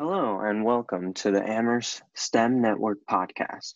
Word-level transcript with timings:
Hello, 0.00 0.38
and 0.38 0.64
welcome 0.64 1.12
to 1.14 1.32
the 1.32 1.42
Amherst 1.42 2.02
STEM 2.14 2.60
Network 2.62 2.98
podcast. 3.10 3.72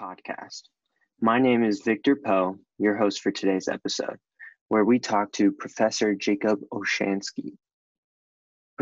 Podcast. 0.00 0.62
My 1.20 1.38
name 1.38 1.62
is 1.62 1.82
Victor 1.84 2.16
Poe, 2.16 2.56
your 2.78 2.96
host 2.96 3.20
for 3.20 3.30
today's 3.30 3.68
episode, 3.68 4.16
where 4.68 4.86
we 4.86 4.98
talk 4.98 5.30
to 5.32 5.52
Professor 5.52 6.14
Jacob 6.14 6.60
Olshansky. 6.72 7.58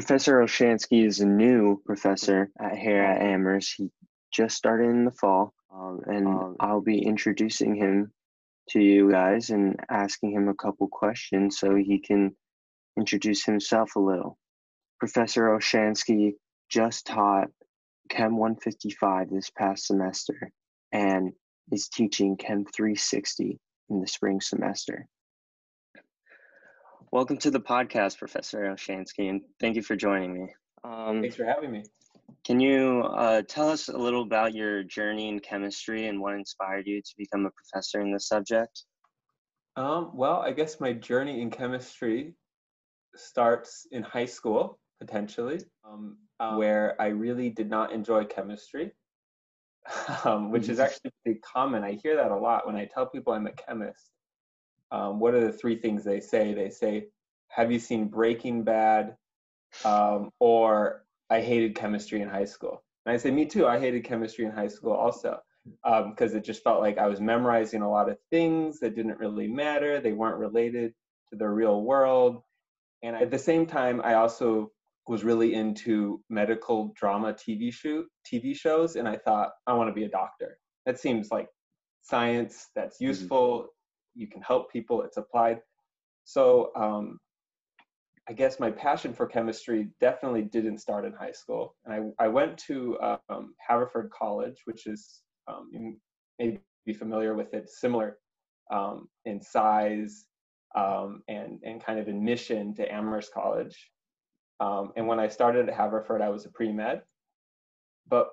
Professor 0.01 0.41
Olshansky 0.41 1.05
is 1.07 1.21
a 1.21 1.27
new 1.27 1.79
professor 1.85 2.51
at, 2.59 2.79
here 2.79 3.03
at 3.03 3.21
Amherst. 3.21 3.75
He 3.77 3.91
just 4.33 4.57
started 4.57 4.89
in 4.89 5.05
the 5.05 5.11
fall, 5.11 5.53
um, 5.71 6.01
and 6.07 6.27
um, 6.27 6.57
I'll 6.59 6.81
be 6.81 7.03
introducing 7.03 7.75
him 7.75 8.11
to 8.71 8.81
you 8.81 9.11
guys 9.11 9.51
and 9.51 9.79
asking 9.91 10.33
him 10.33 10.49
a 10.49 10.55
couple 10.55 10.89
questions 10.89 11.59
so 11.59 11.75
he 11.75 11.99
can 11.99 12.35
introduce 12.97 13.45
himself 13.45 13.95
a 13.95 14.01
little. 14.01 14.39
Professor 14.99 15.49
Olshansky 15.49 16.33
just 16.71 17.05
taught 17.05 17.49
Chem 18.09 18.39
155 18.39 19.29
this 19.29 19.51
past 19.51 19.85
semester 19.85 20.51
and 20.93 21.35
is 21.71 21.89
teaching 21.89 22.39
Chem 22.39 22.65
360 22.65 23.59
in 23.91 24.01
the 24.01 24.07
spring 24.07 24.41
semester. 24.41 25.07
Welcome 27.13 27.39
to 27.39 27.51
the 27.51 27.59
podcast, 27.59 28.19
Professor 28.19 28.61
Olshansky, 28.61 29.29
and 29.29 29.41
thank 29.59 29.75
you 29.75 29.83
for 29.83 29.97
joining 29.97 30.33
me. 30.33 30.47
Um, 30.85 31.21
Thanks 31.21 31.35
for 31.35 31.45
having 31.45 31.73
me. 31.73 31.83
Can 32.45 32.61
you 32.61 33.03
uh, 33.03 33.43
tell 33.49 33.69
us 33.69 33.89
a 33.89 33.99
little 33.99 34.23
about 34.23 34.55
your 34.55 34.85
journey 34.85 35.29
in 35.29 35.41
chemistry 35.41 36.07
and 36.07 36.21
what 36.21 36.35
inspired 36.35 36.87
you 36.87 37.03
to 37.03 37.15
become 37.19 37.47
a 37.47 37.51
professor 37.51 38.01
in 38.01 38.13
this 38.13 38.29
subject? 38.29 38.85
Um, 39.75 40.13
well, 40.15 40.41
I 40.41 40.53
guess 40.53 40.79
my 40.79 40.93
journey 40.93 41.41
in 41.41 41.51
chemistry 41.51 42.35
starts 43.17 43.89
in 43.91 44.05
high 44.05 44.27
school, 44.27 44.79
potentially, 45.01 45.65
um, 45.85 46.17
um, 46.39 46.59
where 46.59 46.95
I 47.03 47.09
really 47.09 47.51
did 47.51 47.69
not 47.69 47.91
enjoy 47.91 48.25
chemistry, 48.27 48.93
um, 50.25 50.53
which 50.53 50.69
is 50.69 50.79
actually 50.79 51.11
pretty 51.25 51.41
common. 51.41 51.83
I 51.83 51.95
hear 51.95 52.15
that 52.15 52.31
a 52.31 52.39
lot 52.39 52.69
when 52.69 52.77
I 52.77 52.85
tell 52.85 53.07
people 53.07 53.33
I'm 53.33 53.49
a 53.49 53.53
chemist 53.53 54.13
um, 54.91 55.21
what 55.21 55.35
are 55.35 55.47
the 55.47 55.53
three 55.53 55.77
things 55.77 56.05
they 56.05 56.21
say? 56.21 56.55
They 56.55 56.71
say, 56.71 57.09
"Have 57.49 57.73
you 57.73 57.79
seen 57.79 58.09
Breaking 58.09 58.65
Bad?" 58.65 59.17
Um, 59.85 60.31
or 60.39 61.05
"I 61.29 61.41
hated 61.41 61.75
chemistry 61.75 62.21
in 62.23 62.29
high 62.29 62.45
school." 62.45 62.83
And 63.07 63.13
I 63.13 63.17
say, 63.17 63.31
"Me 63.31 63.47
too. 63.47 63.67
I 63.67 63.79
hated 63.79 64.05
chemistry 64.05 64.45
in 64.45 64.53
high 64.53 64.69
school 64.69 64.93
also." 64.93 65.39
because 65.85 66.33
um, 66.33 66.39
it 66.39 66.45
just 66.45 66.65
felt 66.65 66.81
like 66.81 66.99
I 66.99 67.07
was 67.07 67.21
memorizing 67.21 67.83
a 67.83 67.91
lot 67.91 68.09
of 68.09 68.17
things 68.31 68.81
that 68.81 68.97
didn't 68.97 69.19
really 69.19 69.47
matter. 69.47 70.01
They 70.01 70.13
weren't 70.13 70.39
related 70.39 70.93
to 71.31 71.37
the 71.37 71.49
real 71.49 71.83
world. 71.83 72.43
And 73.03 73.17
at 73.17 73.31
the 73.31 73.39
same 73.39 73.67
time, 73.67 74.01
I 74.03 74.15
also 74.15 74.71
was 75.07 75.25
really 75.25 75.55
into 75.55 76.23
medical 76.29 76.93
drama 76.95 77.33
TV 77.33 77.73
shoot 77.73 78.07
TV 78.25 78.55
shows, 78.55 78.97
and 78.97 79.09
I 79.09 79.17
thought 79.17 79.51
I 79.67 79.73
want 79.73 79.89
to 79.89 79.95
be 79.95 80.05
a 80.05 80.09
doctor. 80.09 80.59
That 80.87 81.01
seems 81.01 81.31
like 81.31 81.49
science 82.03 82.69
that's 82.75 82.97
mm-hmm. 82.97 83.07
useful 83.07 83.69
you 84.21 84.27
can 84.27 84.43
help 84.43 84.71
people, 84.71 85.03
it's 85.03 85.17
applied. 85.17 85.61
So 86.25 86.71
um, 86.77 87.19
I 88.29 88.33
guess 88.33 88.61
my 88.61 88.71
passion 88.71 89.13
for 89.13 89.27
chemistry 89.27 89.89
definitely 90.01 90.43
didn't 90.43 90.79
start 90.79 91.05
in 91.05 91.13
high 91.13 91.33
school. 91.33 91.75
And 91.85 92.13
I, 92.19 92.25
I 92.27 92.29
went 92.29 92.59
to 92.69 92.99
um, 93.29 93.55
Haverford 93.67 94.11
College, 94.11 94.59
which 94.67 94.87
is, 94.87 95.23
um, 95.49 95.71
you 95.73 95.97
may 96.39 96.61
be 96.87 96.93
familiar 96.93 97.35
with 97.35 97.55
it, 97.55 97.69
similar 97.69 98.19
um, 98.71 99.09
in 99.25 99.41
size 99.41 100.27
um, 100.77 101.23
and, 101.29 101.59
and 101.65 101.85
kind 101.85 101.99
of 101.99 102.07
in 102.07 102.23
mission 102.23 102.75
to 102.75 102.93
Amherst 102.93 103.33
College. 103.35 103.91
Um, 104.61 104.93
and 104.97 105.07
when 105.09 105.19
I 105.19 105.29
started 105.29 105.69
at 105.69 105.75
Haverford, 105.75 106.21
I 106.21 106.29
was 106.29 106.45
a 106.45 106.51
pre-med. 106.51 107.03
But 108.07 108.29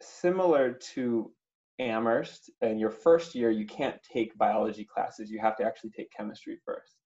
similar 0.00 0.72
to 0.94 1.30
Amherst, 1.78 2.50
and 2.62 2.80
your 2.80 2.90
first 2.90 3.34
year, 3.34 3.50
you 3.50 3.66
can't 3.66 3.96
take 4.02 4.36
biology 4.38 4.84
classes. 4.84 5.30
You 5.30 5.40
have 5.40 5.56
to 5.56 5.64
actually 5.64 5.90
take 5.90 6.10
chemistry 6.10 6.58
first. 6.64 6.96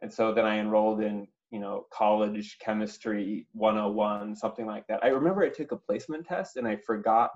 And 0.00 0.12
so 0.12 0.32
then 0.32 0.46
I 0.46 0.58
enrolled 0.58 1.02
in, 1.02 1.26
you 1.50 1.60
know, 1.60 1.86
college 1.92 2.56
chemistry 2.60 3.46
101, 3.52 4.36
something 4.36 4.66
like 4.66 4.86
that. 4.86 5.04
I 5.04 5.08
remember 5.08 5.42
I 5.42 5.48
took 5.48 5.72
a 5.72 5.76
placement 5.76 6.26
test 6.26 6.56
and 6.56 6.66
I 6.66 6.76
forgot 6.76 7.30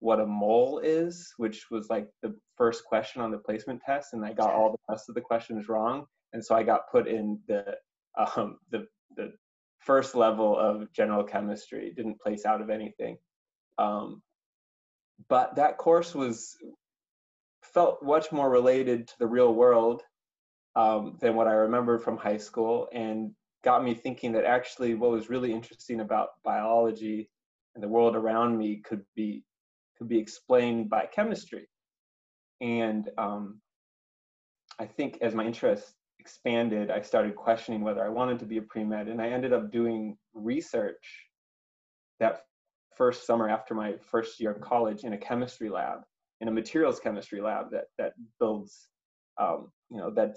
what 0.00 0.20
a 0.20 0.26
mole 0.26 0.80
is, 0.82 1.32
which 1.36 1.70
was 1.70 1.88
like 1.88 2.08
the 2.22 2.34
first 2.56 2.84
question 2.84 3.22
on 3.22 3.30
the 3.30 3.38
placement 3.38 3.80
test, 3.80 4.12
and 4.12 4.24
I 4.24 4.32
got 4.32 4.52
all 4.52 4.72
the 4.72 4.92
rest 4.92 5.08
of 5.08 5.14
the 5.14 5.20
questions 5.20 5.68
wrong. 5.68 6.06
And 6.32 6.44
so 6.44 6.54
I 6.54 6.62
got 6.62 6.90
put 6.90 7.08
in 7.08 7.40
the 7.48 7.76
um, 8.36 8.58
the 8.70 8.86
the 9.16 9.32
first 9.78 10.14
level 10.14 10.58
of 10.58 10.92
general 10.92 11.24
chemistry. 11.24 11.92
Didn't 11.96 12.20
place 12.20 12.44
out 12.44 12.60
of 12.60 12.70
anything. 12.70 13.16
Um, 13.78 14.22
but 15.28 15.56
that 15.56 15.78
course 15.78 16.14
was 16.14 16.56
felt 17.62 18.02
much 18.02 18.32
more 18.32 18.48
related 18.48 19.08
to 19.08 19.14
the 19.18 19.26
real 19.26 19.52
world 19.54 20.02
um, 20.74 21.16
than 21.20 21.34
what 21.34 21.46
I 21.46 21.52
remember 21.52 21.98
from 21.98 22.16
high 22.16 22.36
school, 22.36 22.88
and 22.92 23.32
got 23.64 23.84
me 23.84 23.94
thinking 23.94 24.32
that 24.32 24.44
actually 24.44 24.94
what 24.94 25.10
was 25.10 25.28
really 25.30 25.52
interesting 25.52 26.00
about 26.00 26.28
biology 26.44 27.28
and 27.74 27.82
the 27.82 27.88
world 27.88 28.16
around 28.16 28.56
me 28.56 28.80
could 28.84 29.02
be 29.14 29.42
could 29.98 30.08
be 30.08 30.18
explained 30.18 30.90
by 30.90 31.06
chemistry. 31.06 31.68
And 32.60 33.08
um, 33.18 33.60
I 34.78 34.86
think 34.86 35.18
as 35.22 35.34
my 35.34 35.44
interest 35.44 35.94
expanded, 36.18 36.90
I 36.90 37.02
started 37.02 37.34
questioning 37.34 37.82
whether 37.82 38.04
I 38.04 38.08
wanted 38.08 38.38
to 38.40 38.46
be 38.46 38.58
a 38.58 38.62
pre 38.62 38.84
med, 38.84 39.08
and 39.08 39.20
I 39.20 39.28
ended 39.28 39.52
up 39.52 39.70
doing 39.70 40.16
research 40.34 41.24
that 42.20 42.42
first 42.96 43.26
summer 43.26 43.48
after 43.48 43.74
my 43.74 43.94
first 44.10 44.40
year 44.40 44.50
of 44.50 44.60
college 44.60 45.04
in 45.04 45.12
a 45.12 45.18
chemistry 45.18 45.68
lab, 45.68 46.00
in 46.40 46.48
a 46.48 46.50
materials 46.50 46.98
chemistry 47.00 47.40
lab 47.40 47.70
that 47.70 47.84
that 47.98 48.14
builds, 48.40 48.88
um, 49.38 49.70
you 49.90 49.98
know, 49.98 50.10
that 50.10 50.36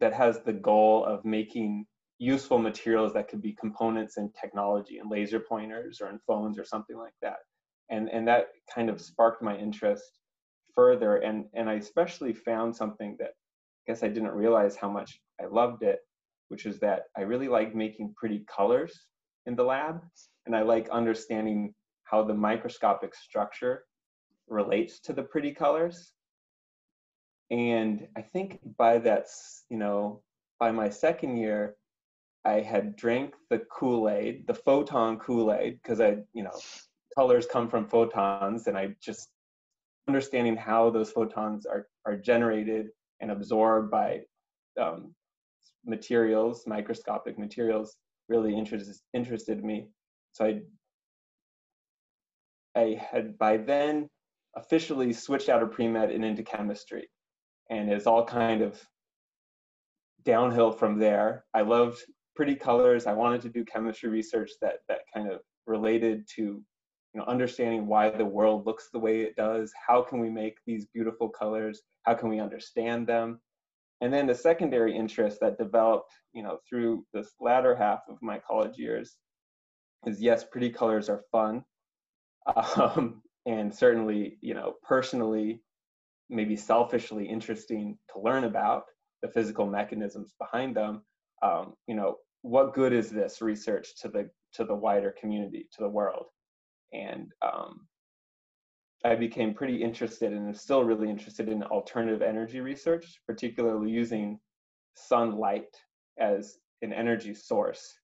that 0.00 0.12
has 0.12 0.40
the 0.40 0.52
goal 0.52 1.04
of 1.04 1.24
making 1.24 1.86
useful 2.18 2.58
materials 2.58 3.12
that 3.12 3.28
could 3.28 3.42
be 3.42 3.52
components 3.52 4.16
in 4.16 4.30
technology 4.40 4.98
and 4.98 5.10
laser 5.10 5.40
pointers 5.40 6.00
or 6.00 6.08
in 6.08 6.18
phones 6.26 6.58
or 6.58 6.64
something 6.64 6.96
like 6.96 7.14
that. 7.22 7.38
And 7.90 8.08
and 8.10 8.26
that 8.28 8.48
kind 8.72 8.88
of 8.90 9.00
sparked 9.00 9.42
my 9.42 9.56
interest 9.56 10.18
further. 10.74 11.16
And 11.16 11.46
and 11.54 11.68
I 11.68 11.74
especially 11.74 12.32
found 12.32 12.76
something 12.76 13.16
that 13.18 13.30
I 13.30 13.92
guess 13.92 14.02
I 14.02 14.08
didn't 14.08 14.30
realize 14.32 14.76
how 14.76 14.90
much 14.90 15.20
I 15.40 15.46
loved 15.46 15.82
it, 15.82 16.00
which 16.48 16.66
is 16.66 16.78
that 16.80 17.04
I 17.16 17.22
really 17.22 17.48
like 17.48 17.74
making 17.74 18.14
pretty 18.16 18.44
colors 18.54 19.06
in 19.46 19.56
the 19.56 19.64
lab 19.64 20.00
and 20.46 20.56
I 20.56 20.62
like 20.62 20.88
understanding 20.90 21.74
how 22.04 22.22
the 22.22 22.34
microscopic 22.34 23.14
structure 23.14 23.84
relates 24.48 25.00
to 25.00 25.12
the 25.12 25.22
pretty 25.22 25.52
colors. 25.52 26.12
And 27.50 28.08
I 28.16 28.22
think 28.22 28.60
by 28.78 28.98
that, 28.98 29.26
you 29.68 29.78
know, 29.78 30.22
by 30.58 30.72
my 30.72 30.88
second 30.88 31.36
year, 31.36 31.76
I 32.44 32.60
had 32.60 32.96
drank 32.96 33.34
the 33.50 33.60
Kool-Aid, 33.70 34.46
the 34.46 34.54
photon 34.54 35.18
Kool-Aid, 35.18 35.78
because 35.82 36.00
I, 36.00 36.18
you 36.32 36.42
know, 36.42 36.58
colors 37.14 37.46
come 37.46 37.68
from 37.68 37.88
photons, 37.88 38.66
and 38.66 38.76
I 38.76 38.96
just 39.00 39.28
understanding 40.08 40.56
how 40.56 40.90
those 40.90 41.10
photons 41.10 41.66
are 41.66 41.86
are 42.04 42.16
generated 42.16 42.88
and 43.20 43.30
absorbed 43.30 43.90
by 43.90 44.22
um, 44.80 45.14
materials, 45.86 46.66
microscopic 46.66 47.38
materials, 47.38 47.96
really 48.32 48.56
interested 48.56 48.96
interested 49.12 49.62
me. 49.62 49.88
So 50.32 50.46
I, 50.46 50.52
I 52.80 53.00
had 53.10 53.36
by 53.36 53.58
then 53.58 54.08
officially 54.56 55.12
switched 55.12 55.50
out 55.50 55.62
of 55.62 55.72
pre-med 55.72 56.10
and 56.10 56.24
into 56.24 56.42
chemistry. 56.42 57.08
And 57.70 57.90
it's 57.90 58.06
all 58.06 58.24
kind 58.24 58.62
of 58.62 58.80
downhill 60.24 60.72
from 60.72 60.98
there. 60.98 61.44
I 61.54 61.62
loved 61.62 61.98
pretty 62.34 62.54
colors. 62.54 63.06
I 63.06 63.12
wanted 63.12 63.42
to 63.42 63.50
do 63.50 63.64
chemistry 63.64 64.08
research 64.08 64.50
that 64.62 64.76
that 64.88 65.02
kind 65.14 65.30
of 65.30 65.40
related 65.66 66.26
to 66.36 66.42
you 66.42 67.20
know 67.20 67.24
understanding 67.24 67.86
why 67.86 68.08
the 68.08 68.24
world 68.24 68.66
looks 68.66 68.88
the 68.88 68.98
way 68.98 69.20
it 69.20 69.36
does 69.36 69.70
how 69.86 70.02
can 70.02 70.18
we 70.18 70.30
make 70.30 70.56
these 70.66 70.86
beautiful 70.86 71.28
colors 71.28 71.82
how 72.02 72.14
can 72.14 72.28
we 72.28 72.40
understand 72.40 73.06
them 73.06 73.38
and 74.02 74.12
then 74.12 74.26
the 74.26 74.34
secondary 74.34 74.96
interest 74.96 75.38
that 75.40 75.58
developed 75.58 76.12
you 76.34 76.42
know 76.42 76.58
through 76.68 77.06
this 77.14 77.30
latter 77.40 77.74
half 77.74 78.00
of 78.10 78.18
my 78.20 78.38
college 78.38 78.76
years 78.76 79.16
is 80.06 80.20
yes, 80.20 80.44
pretty 80.44 80.70
colors 80.70 81.08
are 81.08 81.22
fun, 81.32 81.64
um, 82.76 83.22
and 83.46 83.74
certainly, 83.74 84.38
you 84.40 84.54
know, 84.54 84.74
personally, 84.82 85.62
maybe 86.28 86.56
selfishly 86.56 87.26
interesting 87.26 87.98
to 88.12 88.20
learn 88.20 88.44
about 88.44 88.84
the 89.22 89.28
physical 89.28 89.66
mechanisms 89.66 90.34
behind 90.38 90.76
them. 90.76 91.02
Um, 91.42 91.74
you 91.86 91.94
know, 91.94 92.16
what 92.42 92.74
good 92.74 92.92
is 92.92 93.10
this 93.10 93.40
research 93.40 93.96
to 94.02 94.08
the 94.08 94.28
to 94.54 94.64
the 94.64 94.74
wider 94.74 95.14
community, 95.18 95.68
to 95.76 95.82
the 95.82 95.88
world? 95.88 96.26
and 96.92 97.32
um, 97.42 97.86
I 99.04 99.16
became 99.16 99.54
pretty 99.54 99.82
interested 99.82 100.32
and 100.32 100.48
am 100.48 100.54
still 100.54 100.84
really 100.84 101.10
interested 101.10 101.48
in 101.48 101.62
alternative 101.64 102.22
energy 102.22 102.60
research, 102.60 103.20
particularly 103.26 103.90
using 103.90 104.38
sunlight 104.94 105.74
as 106.18 106.58
an 106.82 106.92
energy 106.92 107.34
source 107.34 107.94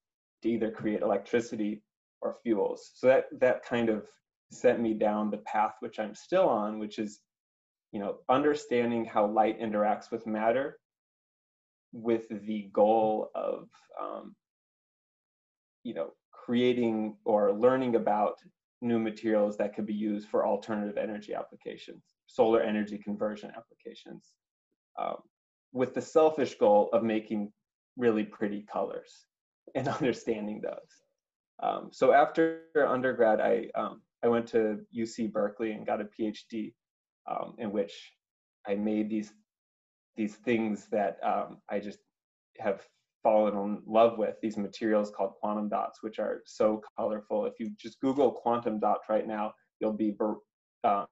to 0.41 0.49
either 0.49 0.71
create 0.71 1.01
electricity 1.01 1.81
or 2.21 2.35
fuels. 2.43 2.91
So 2.95 3.07
that 3.07 3.25
that 3.39 3.63
kind 3.63 3.89
of 3.89 4.05
sent 4.51 4.79
me 4.79 4.93
down 4.93 5.29
the 5.29 5.37
path 5.39 5.75
which 5.79 5.99
I'm 5.99 6.15
still 6.15 6.49
on, 6.49 6.79
which 6.79 6.99
is, 6.99 7.19
you 7.91 7.99
know, 7.99 8.17
understanding 8.29 9.05
how 9.05 9.27
light 9.27 9.59
interacts 9.61 10.11
with 10.11 10.25
matter, 10.25 10.79
with 11.93 12.27
the 12.29 12.69
goal 12.73 13.29
of, 13.35 13.69
um, 14.01 14.35
you 15.83 15.93
know, 15.93 16.11
creating 16.31 17.15
or 17.25 17.53
learning 17.53 17.95
about 17.95 18.37
new 18.81 18.99
materials 18.99 19.57
that 19.57 19.75
could 19.75 19.85
be 19.85 19.93
used 19.93 20.27
for 20.29 20.45
alternative 20.45 20.97
energy 20.97 21.33
applications, 21.33 22.03
solar 22.27 22.61
energy 22.61 22.97
conversion 22.97 23.51
applications, 23.55 24.31
um, 24.97 25.17
with 25.73 25.93
the 25.93 26.01
selfish 26.01 26.55
goal 26.55 26.89
of 26.93 27.03
making 27.03 27.51
really 27.97 28.23
pretty 28.23 28.65
colors 28.71 29.25
and 29.75 29.87
understanding 29.87 30.61
those. 30.61 31.03
Um, 31.61 31.89
so 31.91 32.13
after 32.13 32.61
undergrad, 32.87 33.41
I 33.41 33.69
um, 33.75 34.01
I 34.23 34.27
went 34.27 34.47
to 34.47 34.79
UC 34.95 35.31
Berkeley 35.31 35.71
and 35.73 35.85
got 35.85 36.01
a 36.01 36.05
PhD, 36.05 36.73
um, 37.29 37.55
in 37.57 37.71
which 37.71 37.93
I 38.67 38.75
made 38.75 39.09
these 39.09 39.33
these 40.15 40.35
things 40.35 40.87
that 40.91 41.17
um, 41.23 41.57
I 41.69 41.79
just 41.79 41.99
have 42.59 42.85
fallen 43.23 43.53
in 43.57 43.81
love 43.85 44.17
with. 44.17 44.35
These 44.41 44.57
materials 44.57 45.11
called 45.15 45.33
quantum 45.39 45.69
dots, 45.69 45.99
which 46.01 46.19
are 46.19 46.41
so 46.45 46.81
colorful. 46.97 47.45
If 47.45 47.53
you 47.59 47.71
just 47.79 47.99
Google 48.01 48.31
quantum 48.31 48.79
dots 48.79 49.09
right 49.09 49.27
now, 49.27 49.53
you'll 49.79 49.93
be 49.93 50.15
um, 50.83 51.07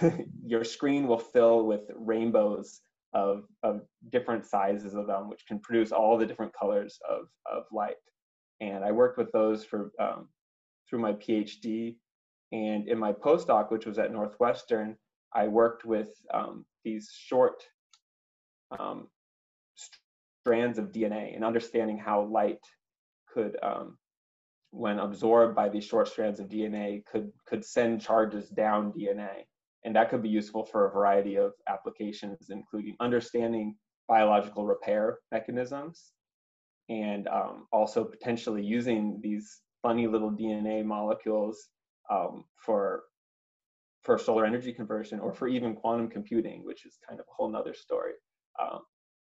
your 0.44 0.64
screen 0.64 1.06
will 1.06 1.18
fill 1.18 1.66
with 1.66 1.82
rainbows 1.94 2.80
of, 3.14 3.44
of 3.62 3.82
different 4.10 4.44
sizes 4.44 4.94
of 4.94 5.06
them, 5.06 5.28
which 5.28 5.46
can 5.46 5.58
produce 5.60 5.92
all 5.92 6.18
the 6.18 6.26
different 6.26 6.52
colors 6.58 6.98
of, 7.08 7.28
of 7.50 7.64
light. 7.72 7.96
And 8.60 8.84
I 8.84 8.92
worked 8.92 9.18
with 9.18 9.30
those 9.32 9.64
for 9.64 9.92
um, 10.00 10.28
through 10.88 11.00
my 11.00 11.12
PhD. 11.12 11.96
And 12.52 12.88
in 12.88 12.98
my 12.98 13.12
postdoc, 13.12 13.70
which 13.70 13.86
was 13.86 13.98
at 13.98 14.12
Northwestern, 14.12 14.96
I 15.34 15.46
worked 15.48 15.84
with 15.84 16.08
um, 16.32 16.64
these 16.84 17.10
short 17.14 17.62
um, 18.78 19.08
strands 20.48 20.78
of 20.78 20.92
DNA 20.92 21.34
and 21.34 21.44
understanding 21.44 21.98
how 21.98 22.22
light 22.22 22.64
could, 23.32 23.56
um, 23.62 23.98
when 24.70 24.98
absorbed 24.98 25.54
by 25.54 25.68
these 25.68 25.84
short 25.84 26.08
strands 26.08 26.40
of 26.40 26.48
DNA, 26.48 27.04
could 27.06 27.30
could 27.46 27.64
send 27.64 28.00
charges 28.00 28.48
down 28.48 28.92
DNA 28.92 29.44
and 29.84 29.94
that 29.94 30.10
could 30.10 30.22
be 30.22 30.28
useful 30.28 30.64
for 30.64 30.86
a 30.86 30.90
variety 30.90 31.36
of 31.36 31.52
applications, 31.68 32.50
including 32.50 32.96
understanding 33.00 33.76
biological 34.08 34.66
repair 34.66 35.18
mechanisms 35.30 36.12
and 36.88 37.28
um, 37.28 37.66
also 37.72 38.04
potentially 38.04 38.64
using 38.64 39.20
these 39.22 39.60
funny 39.82 40.06
little 40.06 40.30
DNA 40.30 40.84
molecules 40.84 41.68
um, 42.10 42.44
for 42.56 43.04
for 44.02 44.18
solar 44.18 44.46
energy 44.46 44.72
conversion 44.72 45.20
or 45.20 45.32
for 45.32 45.48
even 45.48 45.74
quantum 45.74 46.08
computing, 46.08 46.64
which 46.64 46.86
is 46.86 46.98
kind 47.06 47.20
of 47.20 47.26
a 47.28 47.32
whole 47.34 47.50
nother 47.50 47.74
story. 47.74 48.12
Um, 48.60 48.80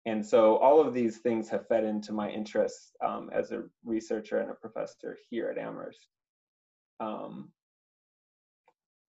and 0.07 0.25
so 0.25 0.57
all 0.57 0.81
of 0.81 0.93
these 0.93 1.19
things 1.19 1.49
have 1.49 1.67
fed 1.67 1.85
into 1.85 2.13
my 2.13 2.29
interests 2.31 2.93
um, 3.05 3.31
as 3.33 3.53
a 3.53 3.65
researcher 3.85 4.39
and 4.39 4.51
a 4.51 4.55
professor 4.55 5.17
here 5.31 5.49
at 5.49 5.59
Amherst. 5.59 6.09
Um, 7.01 7.51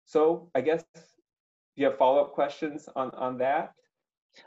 so 0.06 0.50
I 0.54 0.60
guess 0.60 0.84
do 1.76 1.82
you 1.82 1.86
have 1.86 1.98
follow-up 1.98 2.32
questions 2.32 2.88
on 2.96 3.10
on 3.10 3.38
that 3.38 3.72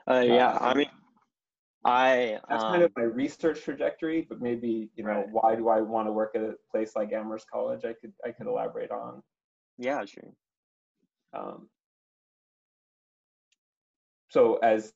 uh, 0.10 0.24
yeah 0.26 0.50
uh, 0.50 0.60
i 0.70 0.74
mean 0.74 0.90
i 1.86 2.40
that's 2.50 2.64
um, 2.64 2.72
kind 2.72 2.84
of 2.84 2.92
um, 2.98 3.04
my 3.04 3.04
research 3.04 3.62
trajectory 3.62 4.26
but 4.28 4.42
maybe 4.42 4.90
you 4.96 5.04
know 5.04 5.10
right. 5.10 5.28
why 5.32 5.56
do 5.56 5.70
i 5.70 5.82
want 5.82 6.08
to 6.08 6.12
work 6.12 6.32
at 6.36 6.42
a 6.42 6.54
place 6.72 6.96
like 6.96 7.12
amherst 7.14 7.50
college 7.50 7.86
i 7.86 7.94
could 8.02 8.14
i 8.26 8.32
could 8.32 8.48
elaborate 8.48 8.92
on 8.92 9.22
yeah 9.78 10.04
sure 10.06 10.32
um, 11.34 11.68
so 14.30 14.56
as 14.58 14.94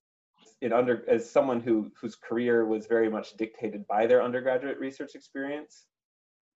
in 0.61 0.71
under 0.71 1.03
as 1.09 1.29
someone 1.29 1.59
who 1.59 1.91
whose 1.99 2.15
career 2.15 2.65
was 2.65 2.85
very 2.85 3.09
much 3.09 3.33
dictated 3.37 3.85
by 3.87 4.05
their 4.05 4.21
undergraduate 4.21 4.79
research 4.79 5.15
experience 5.15 5.85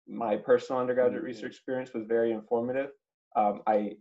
my 0.07 0.35
personal 0.35 0.79
undergraduate 0.79 1.21
mm-hmm. 1.21 1.27
research 1.27 1.51
experience 1.51 1.93
was 1.93 2.05
very 2.05 2.31
informative 2.31 2.89
um, 3.35 3.61
i 3.67 3.91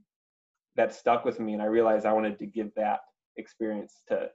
that 0.76 0.94
stuck 0.94 1.24
with 1.24 1.40
me 1.40 1.54
and 1.54 1.62
i 1.62 1.66
realized 1.66 2.06
i 2.06 2.12
wanted 2.12 2.38
to 2.38 2.46
give 2.46 2.70
that 2.76 3.00
experience 3.36 4.02
to 4.06 4.28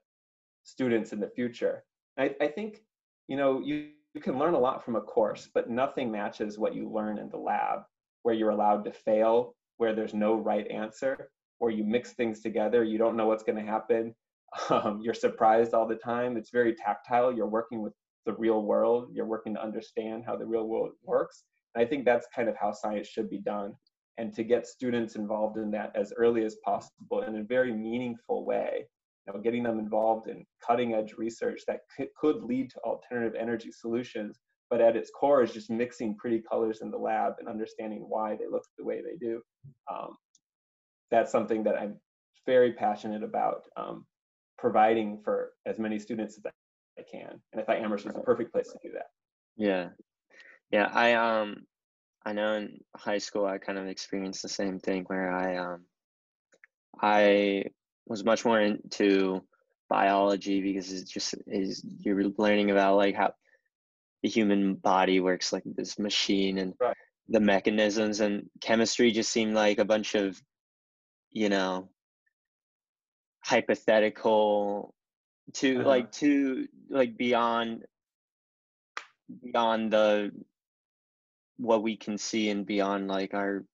students 0.63 1.13
in 1.13 1.19
the 1.19 1.29
future 1.29 1.83
I, 2.17 2.35
I 2.41 2.47
think 2.47 2.81
you 3.27 3.37
know 3.37 3.59
you, 3.59 3.89
you 4.13 4.21
can 4.21 4.37
learn 4.37 4.55
a 4.55 4.59
lot 4.59 4.83
from 4.83 4.95
a 4.95 5.01
course 5.01 5.47
but 5.53 5.69
nothing 5.69 6.11
matches 6.11 6.57
what 6.57 6.75
you 6.75 6.89
learn 6.89 7.17
in 7.17 7.29
the 7.29 7.37
lab 7.37 7.81
where 8.23 8.35
you're 8.35 8.49
allowed 8.49 8.83
to 8.85 8.91
fail 8.91 9.55
where 9.77 9.93
there's 9.93 10.13
no 10.13 10.35
right 10.35 10.69
answer 10.69 11.29
or 11.59 11.71
you 11.71 11.83
mix 11.83 12.13
things 12.13 12.41
together 12.41 12.83
you 12.83 12.97
don't 12.97 13.15
know 13.15 13.27
what's 13.27 13.43
going 13.43 13.63
to 13.63 13.71
happen 13.71 14.13
um, 14.69 14.99
you're 15.01 15.13
surprised 15.13 15.73
all 15.73 15.87
the 15.87 15.95
time. 15.95 16.37
It's 16.37 16.51
very 16.51 16.75
tactile. 16.75 17.33
You're 17.33 17.47
working 17.47 17.81
with 17.81 17.93
the 18.25 18.33
real 18.33 18.63
world. 18.63 19.09
You're 19.13 19.25
working 19.25 19.53
to 19.55 19.63
understand 19.63 20.23
how 20.25 20.35
the 20.35 20.45
real 20.45 20.67
world 20.67 20.91
works. 21.03 21.43
And 21.75 21.85
i 21.85 21.87
think 21.87 22.05
that's 22.05 22.27
kind 22.35 22.49
of 22.49 22.55
how 22.57 22.71
science 22.71 23.07
should 23.07 23.29
be 23.29 23.39
done. 23.39 23.73
And 24.17 24.33
to 24.33 24.43
get 24.43 24.67
students 24.67 25.15
involved 25.15 25.57
in 25.57 25.71
that 25.71 25.91
as 25.95 26.11
early 26.17 26.43
as 26.43 26.57
possible 26.65 27.21
in 27.21 27.37
a 27.37 27.43
very 27.43 27.73
meaningful 27.73 28.45
way 28.45 28.85
you 29.27 29.33
know, 29.33 29.39
getting 29.39 29.63
them 29.63 29.79
involved 29.79 30.27
in 30.27 30.45
cutting 30.65 30.93
edge 30.93 31.13
research 31.17 31.61
that 31.67 31.81
could, 31.95 32.09
could 32.19 32.43
lead 32.43 32.69
to 32.71 32.79
alternative 32.79 33.35
energy 33.39 33.71
solutions 33.71 34.39
but 34.69 34.81
at 34.81 34.95
its 34.95 35.09
core 35.09 35.41
is 35.41 35.51
just 35.51 35.69
mixing 35.69 36.15
pretty 36.15 36.39
colors 36.39 36.81
in 36.81 36.91
the 36.91 36.97
lab 36.97 37.33
and 37.39 37.49
understanding 37.49 38.05
why 38.07 38.35
they 38.35 38.47
look 38.47 38.63
the 38.77 38.85
way 38.85 39.01
they 39.01 39.17
do. 39.17 39.41
Um, 39.91 40.15
that's 41.11 41.31
something 41.31 41.63
that 41.63 41.75
i'm 41.75 41.99
very 42.45 42.73
passionate 42.73 43.23
about 43.23 43.63
um, 43.77 44.05
providing 44.59 45.19
for 45.23 45.53
as 45.65 45.79
many 45.79 45.99
students 45.99 46.37
as 46.37 46.45
i 46.97 47.01
can. 47.09 47.39
And 47.51 47.61
i 47.61 47.63
thought 47.63 47.77
amherst 47.77 48.05
was 48.05 48.15
the 48.15 48.21
perfect 48.21 48.51
place 48.51 48.67
to 48.71 48.79
do 48.83 48.93
that. 48.93 49.07
Yeah. 49.57 49.89
Yeah 50.71 50.89
i 50.93 51.13
um 51.13 51.65
I 52.25 52.33
know 52.33 52.53
in 52.53 52.79
high 52.95 53.17
school 53.17 53.45
I 53.45 53.57
kind 53.57 53.77
of 53.77 53.87
experienced 53.87 54.41
the 54.41 54.49
same 54.49 54.79
thing 54.79 55.03
where 55.05 55.31
I 55.31 55.57
um 55.57 55.85
I 57.01 57.65
was 58.05 58.23
much 58.23 58.45
more 58.45 58.59
into 58.59 59.41
biology 59.89 60.61
because 60.61 60.91
it's 60.91 61.09
just 61.09 61.35
is 61.47 61.83
you're 61.99 62.23
learning 62.37 62.71
about 62.71 62.97
like 62.97 63.15
how 63.15 63.33
the 64.21 64.29
human 64.29 64.75
body 64.75 65.19
works 65.19 65.53
like 65.53 65.63
this 65.65 65.97
machine 65.97 66.57
and 66.57 66.73
right. 66.79 66.95
the 67.29 67.39
mechanisms 67.39 68.19
and 68.19 68.49
chemistry 68.61 69.11
just 69.11 69.31
seemed 69.31 69.55
like 69.55 69.79
a 69.79 69.85
bunch 69.85 70.15
of 70.15 70.39
you 71.31 71.49
know 71.49 71.89
hypothetical 73.41 74.93
to 75.53 75.79
uh-huh. 75.79 75.87
like 75.87 76.11
to 76.11 76.67
like 76.89 77.17
beyond 77.17 77.83
beyond 79.43 79.91
the 79.91 80.31
what 81.57 81.83
we 81.83 81.95
can 81.95 82.17
see 82.17 82.49
and 82.49 82.65
beyond 82.65 83.07
like 83.07 83.33
our 83.33 83.65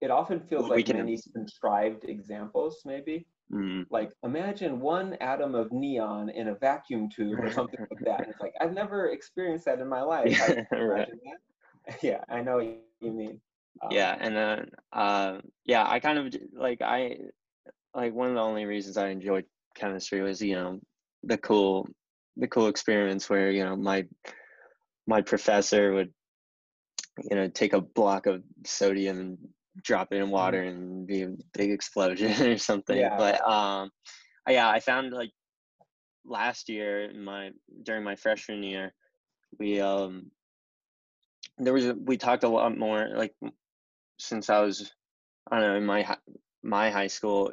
it 0.00 0.10
often 0.10 0.40
feels 0.40 0.68
like 0.68 0.86
can, 0.86 0.96
many 0.96 1.18
contrived 1.32 2.04
examples 2.04 2.82
maybe 2.84 3.26
mm. 3.52 3.86
like 3.90 4.10
imagine 4.24 4.80
one 4.80 5.14
atom 5.20 5.54
of 5.54 5.70
neon 5.72 6.28
in 6.30 6.48
a 6.48 6.54
vacuum 6.54 7.08
tube 7.08 7.38
or 7.38 7.50
something 7.50 7.80
like 7.90 8.04
that 8.04 8.20
and 8.20 8.30
it's 8.30 8.40
like 8.40 8.54
i've 8.60 8.72
never 8.72 9.10
experienced 9.10 9.64
that 9.64 9.78
in 9.78 9.88
my 9.88 10.02
life 10.14 10.30
yeah, 10.30 10.76
right. 10.76 11.08
yeah 12.02 12.20
i 12.28 12.42
know 12.42 12.56
what 12.56 12.64
you 13.00 13.12
mean 13.12 13.40
um, 13.82 13.90
yeah 13.90 14.16
and 14.20 14.36
then 14.36 14.70
uh, 14.92 15.38
yeah 15.64 15.88
i 15.88 16.00
kind 16.00 16.18
of 16.18 16.34
like 16.54 16.82
i 16.82 17.16
like 17.94 18.12
one 18.12 18.28
of 18.28 18.34
the 18.34 18.40
only 18.40 18.64
reasons 18.64 18.96
i 18.96 19.08
enjoyed 19.08 19.44
chemistry 19.74 20.20
was 20.20 20.40
you 20.40 20.54
know 20.54 20.80
the 21.24 21.38
cool 21.38 21.86
the 22.36 22.48
cool 22.48 22.68
experiments 22.68 23.28
where 23.28 23.50
you 23.50 23.64
know 23.64 23.76
my 23.76 24.06
my 25.06 25.20
professor 25.20 25.92
would 25.92 26.12
you 27.30 27.36
know 27.36 27.48
take 27.48 27.72
a 27.72 27.80
block 27.80 28.26
of 28.26 28.42
sodium 28.64 29.18
and 29.18 29.38
drop 29.82 30.12
it 30.12 30.16
in 30.16 30.30
water 30.30 30.62
mm-hmm. 30.62 30.76
and 30.76 31.06
be 31.06 31.22
a 31.22 31.30
big 31.54 31.70
explosion 31.70 32.30
or 32.46 32.58
something 32.58 32.98
yeah. 32.98 33.16
but 33.16 33.46
um 33.48 33.90
yeah 34.48 34.68
i 34.68 34.80
found 34.80 35.12
like 35.12 35.30
last 36.24 36.68
year 36.68 37.12
my 37.14 37.50
during 37.82 38.04
my 38.04 38.14
freshman 38.14 38.62
year 38.62 38.92
we 39.58 39.80
um 39.80 40.30
there 41.58 41.72
was 41.72 41.86
a, 41.86 41.94
we 41.94 42.16
talked 42.16 42.44
a 42.44 42.48
lot 42.48 42.76
more 42.76 43.10
like 43.14 43.34
since 44.18 44.48
i 44.48 44.60
was 44.60 44.92
i 45.50 45.58
don't 45.58 45.68
know 45.68 45.76
in 45.76 45.84
my 45.84 46.16
my 46.62 46.90
high 46.90 47.08
school 47.08 47.52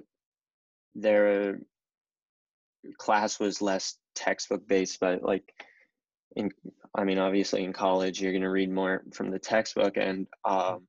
their 1.01 1.59
class 2.97 3.39
was 3.39 3.61
less 3.61 3.97
textbook 4.15 4.67
based 4.67 4.99
but 4.99 5.23
like 5.23 5.43
in 6.35 6.51
I 6.95 7.03
mean, 7.03 7.19
obviously 7.19 7.63
in 7.63 7.71
college, 7.71 8.19
you're 8.19 8.31
going 8.31 8.41
to 8.41 8.49
read 8.49 8.71
more 8.71 9.03
from 9.13 9.29
the 9.29 9.37
textbook. 9.37 9.95
And 9.97 10.25
um, 10.43 10.87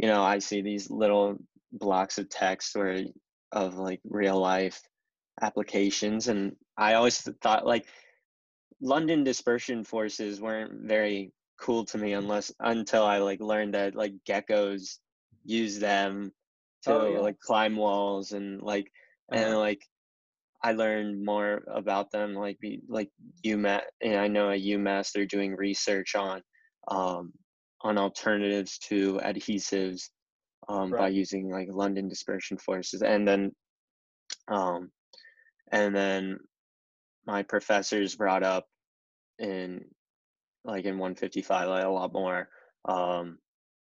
you 0.00 0.08
know 0.08 0.22
i 0.22 0.38
see 0.38 0.62
these 0.62 0.90
little 0.90 1.36
blocks 1.72 2.18
of 2.18 2.28
text 2.28 2.74
where 2.74 3.04
of 3.52 3.76
like 3.76 4.00
real 4.08 4.38
life 4.38 4.80
applications 5.42 6.28
and 6.28 6.56
i 6.76 6.94
always 6.94 7.20
thought 7.42 7.66
like 7.66 7.86
london 8.80 9.22
dispersion 9.22 9.84
forces 9.84 10.40
weren't 10.40 10.72
very 10.88 11.32
cool 11.60 11.84
to 11.84 11.98
me 11.98 12.14
unless 12.14 12.50
until 12.60 13.04
i 13.04 13.18
like 13.18 13.40
learned 13.40 13.74
that 13.74 13.94
like 13.94 14.14
geckos 14.26 14.96
use 15.44 15.78
them 15.78 16.32
to 16.82 16.92
oh, 16.92 17.12
yeah. 17.12 17.18
like 17.18 17.38
climb 17.38 17.76
walls 17.76 18.32
and 18.32 18.62
like 18.62 18.90
uh-huh. 19.32 19.44
and 19.44 19.58
like 19.58 19.82
I 20.62 20.72
learned 20.72 21.24
more 21.24 21.62
about 21.72 22.10
them 22.10 22.34
like 22.34 22.58
be 22.60 22.80
like 22.88 23.10
UMass 23.46 23.82
and 24.02 24.16
I 24.16 24.28
know 24.28 24.50
at 24.50 24.60
UMass 24.60 25.12
they're 25.12 25.26
doing 25.26 25.54
research 25.56 26.14
on 26.14 26.42
um 26.88 27.32
on 27.82 27.98
alternatives 27.98 28.78
to 28.88 29.20
adhesives 29.24 30.10
um 30.68 30.92
right. 30.92 31.00
by 31.00 31.08
using 31.08 31.50
like 31.50 31.68
London 31.70 32.08
dispersion 32.08 32.58
forces 32.58 33.02
and 33.02 33.26
then 33.26 33.52
um 34.48 34.90
and 35.72 35.94
then 35.94 36.38
my 37.26 37.42
professors 37.42 38.16
brought 38.16 38.42
up 38.42 38.66
in 39.38 39.84
like 40.64 40.84
in 40.84 40.98
155 40.98 41.68
like 41.68 41.84
a 41.84 41.88
lot 41.88 42.12
more 42.12 42.48
um 42.86 43.38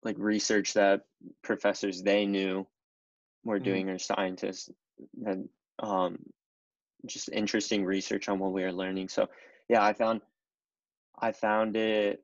like 0.03 0.15
research 0.19 0.73
that 0.73 1.01
professors 1.43 2.01
they 2.01 2.25
knew 2.25 2.67
were 3.43 3.55
mm-hmm. 3.55 3.63
doing 3.63 3.85
mm-hmm. 3.85 3.95
or 3.95 3.99
scientists 3.99 4.69
that 5.21 5.37
um 5.79 6.17
just 7.05 7.29
interesting 7.29 7.85
research 7.85 8.27
on 8.29 8.39
what 8.39 8.53
we 8.53 8.63
are 8.63 8.73
learning. 8.73 9.09
So 9.09 9.27
yeah 9.69 9.83
i 9.83 9.93
found 9.93 10.21
i 11.19 11.31
found 11.31 11.75
it 11.75 12.23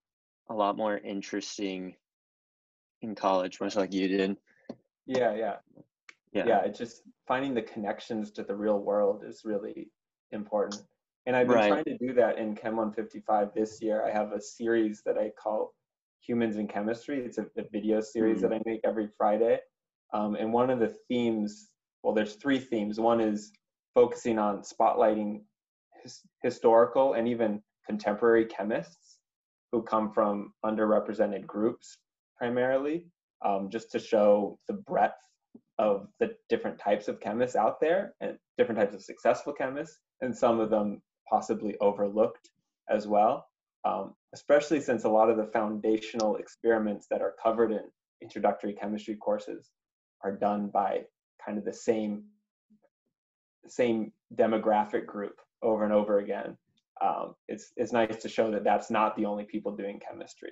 a 0.50 0.53
lot 0.53 0.77
more 0.77 0.98
interesting 0.98 1.96
in 3.01 3.15
college 3.15 3.60
much 3.60 3.75
like 3.75 3.94
you 3.94 4.08
did. 4.08 4.38
Yeah 5.06 5.36
yeah. 5.36 5.56
Yeah. 6.32 6.46
Yeah 6.46 6.62
it's 6.65 6.80
just 6.80 7.03
finding 7.27 7.53
the 7.53 7.62
connections 7.62 8.32
to 8.32 8.44
the 8.44 8.56
real 8.56 8.80
world 8.80 9.24
is 9.25 9.42
really 9.46 9.89
important. 10.32 10.82
And 11.25 11.36
i've 11.36 11.48
been 11.48 11.56
right. 11.58 11.70
trying 11.70 11.86
to 11.86 11.98
do 11.98 12.13
that 12.13 12.38
in 12.38 12.56
chem 12.56 12.75
155 12.75 13.53
this 13.53 13.82
year. 13.82 14.06
I 14.06 14.12
have 14.12 14.32
a 14.32 14.42
series 14.42 15.01
that 15.06 15.18
i 15.18 15.32
call 15.42 15.74
humans 16.22 16.56
in 16.58 16.68
chemistry. 16.68 17.20
It's 17.25 17.38
a, 17.38 17.46
a 17.58 17.63
video 17.72 18.00
series 18.00 18.42
mm-hmm. 18.42 18.50
that 18.50 18.56
i 18.56 18.62
make 18.65 18.82
every 18.84 19.10
friday. 19.18 19.60
Um, 20.13 20.36
and 20.36 20.53
one 20.53 20.70
of 20.70 20.80
the 20.80 20.96
themes 21.08 21.70
well 22.03 22.13
there's 22.13 22.36
three 22.36 22.60
themes 22.60 23.00
one 23.00 23.19
is 23.19 23.51
focusing 23.95 24.39
on 24.39 24.62
spotlighting 24.62 25.41
his, 26.01 26.22
historical 26.41 27.13
and 27.13 27.27
even 27.27 27.62
contemporary 27.88 28.45
chemists 28.45 29.17
who 29.72 29.81
come 29.81 30.12
from 30.12 30.53
underrepresented 30.63 31.45
groups 31.45 31.98
primarily, 32.38 33.07
um, 33.43 33.69
just 33.69 33.91
to 33.91 34.00
show 34.00 34.57
the 34.67 34.74
breadth 34.74 35.17
of 35.79 36.07
the 36.19 36.36
different 36.50 36.79
types 36.79 37.07
of 37.07 37.19
chemists 37.19 37.55
out 37.55 37.79
there 37.81 38.13
and 38.22 38.38
different 38.57 38.79
types 38.79 38.93
of 38.93 39.01
successful 39.01 39.53
chemists, 39.53 39.98
and 40.22 40.36
some 40.36 40.60
of 40.60 40.69
them 40.69 41.01
possibly 41.29 41.75
overlooked 41.79 42.50
as 42.89 43.07
well. 43.07 43.48
Um, 43.86 44.13
especially 44.33 44.79
since 44.79 45.03
a 45.03 45.10
lot 45.10 45.29
of 45.29 45.38
the 45.38 45.50
foundational 45.51 46.38
experiments 46.38 47.07
that 47.10 47.22
are 47.22 47.33
covered 47.41 47.72
in 47.72 47.81
introductory 48.22 48.74
chemistry 48.74 49.15
courses 49.15 49.72
are 50.24 50.31
done 50.31 50.69
by 50.74 51.01
kind 51.45 51.57
of 51.57 51.65
the 51.65 51.73
same 51.73 52.23
same 53.67 54.12
demographic 54.35 55.05
group 55.05 55.39
over 55.62 55.83
and 55.83 55.93
over 55.93 56.19
again. 56.19 56.57
Um, 57.01 57.35
it's 57.47 57.71
it's 57.75 57.91
nice 57.91 58.21
to 58.21 58.29
show 58.29 58.51
that 58.51 58.63
that's 58.63 58.89
not 58.91 59.15
the 59.15 59.25
only 59.25 59.45
people 59.45 59.75
doing 59.75 60.00
chemistry, 60.00 60.51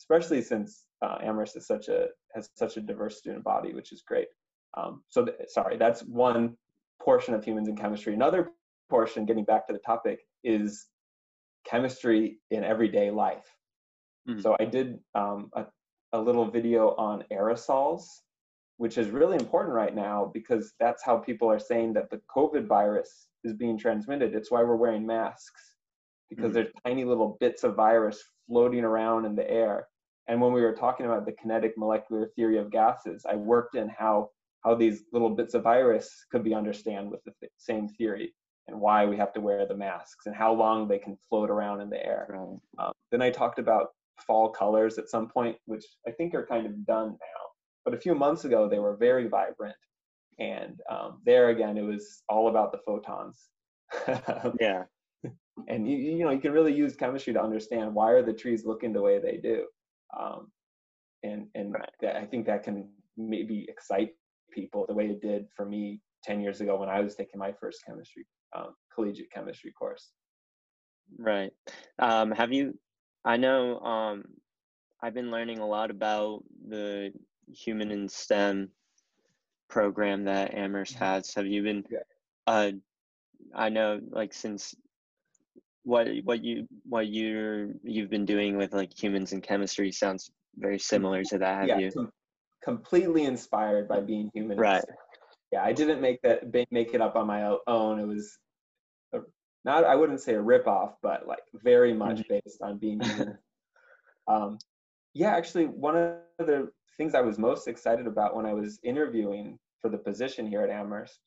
especially 0.00 0.42
since 0.42 0.84
uh, 1.02 1.18
Amherst 1.22 1.56
is 1.56 1.66
such 1.66 1.88
a 1.88 2.08
has 2.34 2.48
such 2.54 2.76
a 2.76 2.80
diverse 2.80 3.18
student 3.18 3.44
body, 3.44 3.74
which 3.74 3.92
is 3.92 4.02
great. 4.02 4.28
Um, 4.74 5.02
so 5.08 5.24
th- 5.24 5.36
sorry, 5.48 5.76
that's 5.76 6.02
one 6.02 6.56
portion 7.00 7.34
of 7.34 7.44
humans 7.44 7.68
in 7.68 7.76
chemistry. 7.76 8.14
Another 8.14 8.50
portion, 8.88 9.26
getting 9.26 9.44
back 9.44 9.66
to 9.66 9.72
the 9.72 9.78
topic, 9.80 10.20
is 10.44 10.86
chemistry 11.66 12.38
in 12.50 12.64
everyday 12.64 13.10
life. 13.10 13.44
Mm-hmm. 14.28 14.40
So 14.40 14.56
I 14.58 14.64
did 14.64 14.98
um, 15.14 15.50
a, 15.54 15.66
a 16.12 16.20
little 16.20 16.50
video 16.50 16.94
on 16.96 17.24
aerosols 17.32 18.04
which 18.76 18.98
is 18.98 19.08
really 19.10 19.36
important 19.36 19.74
right 19.74 19.94
now 19.94 20.30
because 20.32 20.72
that's 20.80 21.02
how 21.04 21.16
people 21.16 21.50
are 21.50 21.58
saying 21.58 21.92
that 21.92 22.10
the 22.10 22.20
COVID 22.34 22.66
virus 22.66 23.28
is 23.44 23.52
being 23.52 23.78
transmitted. 23.78 24.34
It's 24.34 24.50
why 24.50 24.62
we're 24.62 24.76
wearing 24.76 25.06
masks 25.06 25.74
because 26.28 26.46
mm-hmm. 26.46 26.54
there's 26.54 26.72
tiny 26.86 27.04
little 27.04 27.36
bits 27.40 27.64
of 27.64 27.74
virus 27.74 28.22
floating 28.48 28.84
around 28.84 29.24
in 29.24 29.36
the 29.36 29.48
air. 29.50 29.88
And 30.28 30.40
when 30.40 30.52
we 30.52 30.62
were 30.62 30.74
talking 30.74 31.06
about 31.06 31.26
the 31.26 31.32
kinetic 31.32 31.74
molecular 31.76 32.28
theory 32.36 32.58
of 32.58 32.70
gases, 32.70 33.26
I 33.28 33.34
worked 33.34 33.74
in 33.74 33.88
how 33.88 34.30
how 34.64 34.76
these 34.76 35.02
little 35.12 35.30
bits 35.30 35.54
of 35.54 35.64
virus 35.64 36.24
could 36.30 36.44
be 36.44 36.54
understood 36.54 37.10
with 37.10 37.22
the 37.24 37.32
th- 37.40 37.52
same 37.56 37.88
theory 37.88 38.32
and 38.68 38.80
why 38.80 39.04
we 39.04 39.16
have 39.16 39.32
to 39.32 39.40
wear 39.40 39.66
the 39.66 39.76
masks 39.76 40.26
and 40.26 40.36
how 40.36 40.52
long 40.52 40.86
they 40.86 40.98
can 40.98 41.16
float 41.28 41.50
around 41.50 41.80
in 41.80 41.90
the 41.90 42.04
air. 42.04 42.28
Right. 42.30 42.86
Um, 42.86 42.92
then 43.10 43.20
I 43.20 43.30
talked 43.30 43.58
about 43.58 43.88
fall 44.24 44.50
colors 44.50 44.98
at 44.98 45.08
some 45.08 45.28
point, 45.28 45.56
which 45.66 45.84
I 46.06 46.12
think 46.12 46.34
are 46.34 46.46
kind 46.46 46.66
of 46.66 46.86
done 46.86 47.08
now. 47.08 47.42
But 47.84 47.94
a 47.94 48.00
few 48.00 48.14
months 48.14 48.44
ago, 48.44 48.68
they 48.68 48.78
were 48.78 48.96
very 48.96 49.28
vibrant. 49.28 49.76
And 50.38 50.80
um, 50.90 51.20
there 51.24 51.50
again, 51.50 51.76
it 51.76 51.82
was 51.82 52.22
all 52.28 52.48
about 52.48 52.72
the 52.72 52.78
photons. 52.86 53.48
yeah. 54.60 54.84
And 55.68 55.88
you, 55.88 55.96
you 55.98 56.24
know, 56.24 56.30
you 56.30 56.40
can 56.40 56.52
really 56.52 56.72
use 56.72 56.96
chemistry 56.96 57.32
to 57.34 57.42
understand 57.42 57.94
why 57.94 58.10
are 58.12 58.22
the 58.22 58.32
trees 58.32 58.64
looking 58.64 58.92
the 58.92 59.02
way 59.02 59.18
they 59.18 59.36
do. 59.36 59.66
Um, 60.18 60.50
and 61.22 61.46
and 61.54 61.72
right. 61.72 62.16
I 62.16 62.24
think 62.24 62.46
that 62.46 62.64
can 62.64 62.88
maybe 63.16 63.66
excite 63.68 64.10
people 64.52 64.86
the 64.88 64.94
way 64.94 65.06
it 65.06 65.20
did 65.20 65.46
for 65.54 65.64
me 65.64 66.00
10 66.24 66.40
years 66.40 66.60
ago 66.60 66.78
when 66.78 66.88
I 66.88 67.00
was 67.00 67.14
taking 67.14 67.38
my 67.38 67.52
first 67.52 67.84
chemistry, 67.86 68.26
um, 68.56 68.74
collegiate 68.94 69.30
chemistry 69.30 69.72
course. 69.72 70.10
Right. 71.18 71.52
Um, 71.98 72.30
have 72.30 72.52
you, 72.52 72.78
I 73.24 73.36
know 73.36 73.78
um, 73.80 74.24
I've 75.02 75.14
been 75.14 75.30
learning 75.30 75.58
a 75.58 75.66
lot 75.66 75.90
about 75.90 76.44
the 76.68 77.12
human 77.50 77.90
in 77.90 78.08
STEM 78.08 78.70
program 79.68 80.24
that 80.24 80.54
Amherst 80.54 80.94
mm-hmm. 80.94 81.04
has. 81.04 81.34
Have 81.34 81.46
you 81.46 81.62
been? 81.62 81.84
Yeah. 81.90 81.98
Uh, 82.46 82.72
I 83.54 83.68
know, 83.68 84.00
like 84.10 84.32
since 84.32 84.74
what 85.84 86.08
what 86.24 86.44
you 86.44 86.68
what 86.88 87.08
you 87.08 87.74
you've 87.82 88.10
been 88.10 88.24
doing 88.24 88.56
with 88.56 88.72
like 88.72 88.92
humans 88.96 89.32
and 89.32 89.42
chemistry 89.42 89.90
sounds 89.90 90.30
very 90.56 90.78
similar 90.78 91.24
to 91.24 91.38
that. 91.38 91.60
Have 91.60 91.68
yeah, 91.68 91.78
you? 91.78 91.90
Com- 91.90 92.12
completely 92.62 93.24
inspired 93.24 93.88
by 93.88 94.00
being 94.00 94.30
human. 94.32 94.58
Right. 94.58 94.84
Yeah, 95.50 95.62
I 95.62 95.72
didn't 95.72 96.00
make 96.00 96.22
that 96.22 96.52
make 96.70 96.94
it 96.94 97.00
up 97.00 97.16
on 97.16 97.26
my 97.26 97.56
own. 97.66 97.98
It 97.98 98.06
was 98.06 98.38
a, 99.12 99.18
not 99.64 99.84
I 99.84 99.96
wouldn't 99.96 100.20
say 100.20 100.34
a 100.34 100.40
rip 100.40 100.66
off, 100.66 100.94
but 101.02 101.26
like 101.26 101.42
very 101.54 101.92
much 101.92 102.18
mm-hmm. 102.20 102.34
based 102.44 102.62
on 102.62 102.78
being 102.78 103.00
human. 103.04 103.38
um, 104.28 104.58
yeah, 105.14 105.34
actually, 105.36 105.66
one 105.66 105.96
of 105.96 106.16
the 106.38 106.70
things 106.96 107.14
I 107.14 107.20
was 107.20 107.38
most 107.38 107.68
excited 107.68 108.06
about 108.06 108.36
when 108.36 108.46
I 108.46 108.52
was 108.52 108.78
interviewing 108.82 109.58
for 109.80 109.88
the 109.88 109.98
position 109.98 110.46
here 110.46 110.62
at 110.62 110.70
Amherst 110.70 111.18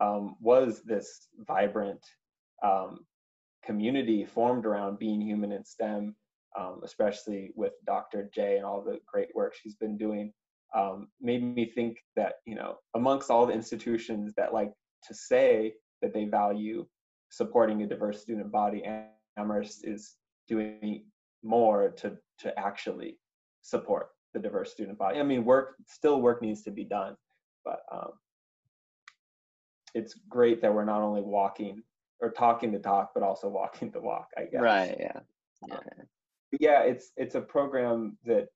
um, 0.00 0.36
was 0.40 0.82
this 0.84 1.28
vibrant 1.46 2.04
um, 2.62 3.00
community 3.64 4.24
formed 4.24 4.66
around 4.66 4.98
being 4.98 5.20
human 5.20 5.52
in 5.52 5.64
STEM, 5.64 6.14
um, 6.58 6.80
especially 6.84 7.52
with 7.54 7.72
Dr. 7.86 8.28
J 8.34 8.56
and 8.56 8.64
all 8.64 8.82
the 8.82 8.98
great 9.06 9.28
work 9.34 9.54
she's 9.54 9.76
been 9.76 9.96
doing. 9.96 10.32
Um, 10.74 11.08
made 11.20 11.42
me 11.42 11.70
think 11.74 11.98
that 12.16 12.34
you 12.46 12.54
know 12.54 12.76
amongst 12.94 13.30
all 13.30 13.46
the 13.46 13.52
institutions 13.52 14.32
that 14.36 14.54
like 14.54 14.72
to 15.06 15.14
say 15.14 15.74
that 16.00 16.14
they 16.14 16.24
value 16.24 16.86
supporting 17.30 17.82
a 17.82 17.86
diverse 17.86 18.22
student 18.22 18.50
body, 18.50 18.82
Amherst 19.36 19.86
is 19.86 20.16
doing 20.48 21.04
more 21.42 21.90
to 21.98 22.16
to 22.38 22.58
actually 22.58 23.18
support 23.60 24.08
the 24.34 24.40
diverse 24.40 24.70
student 24.70 24.98
body. 24.98 25.18
I 25.18 25.22
mean, 25.22 25.44
work 25.44 25.76
still 25.86 26.20
work 26.20 26.42
needs 26.42 26.62
to 26.62 26.70
be 26.70 26.84
done, 26.84 27.16
but 27.64 27.80
um, 27.92 28.12
it's 29.94 30.14
great 30.28 30.62
that 30.62 30.72
we're 30.72 30.84
not 30.84 31.02
only 31.02 31.22
walking 31.22 31.82
or 32.20 32.30
talking 32.30 32.72
the 32.72 32.78
talk, 32.78 33.10
but 33.14 33.22
also 33.22 33.48
walking 33.48 33.90
the 33.90 34.00
walk. 34.00 34.28
I 34.36 34.44
guess. 34.44 34.62
Right. 34.62 34.96
Yeah. 34.98 35.20
Yeah. 35.68 35.74
Um, 35.74 35.82
yeah. 36.58 36.80
It's 36.82 37.12
it's 37.16 37.34
a 37.34 37.40
program 37.40 38.16
that 38.24 38.48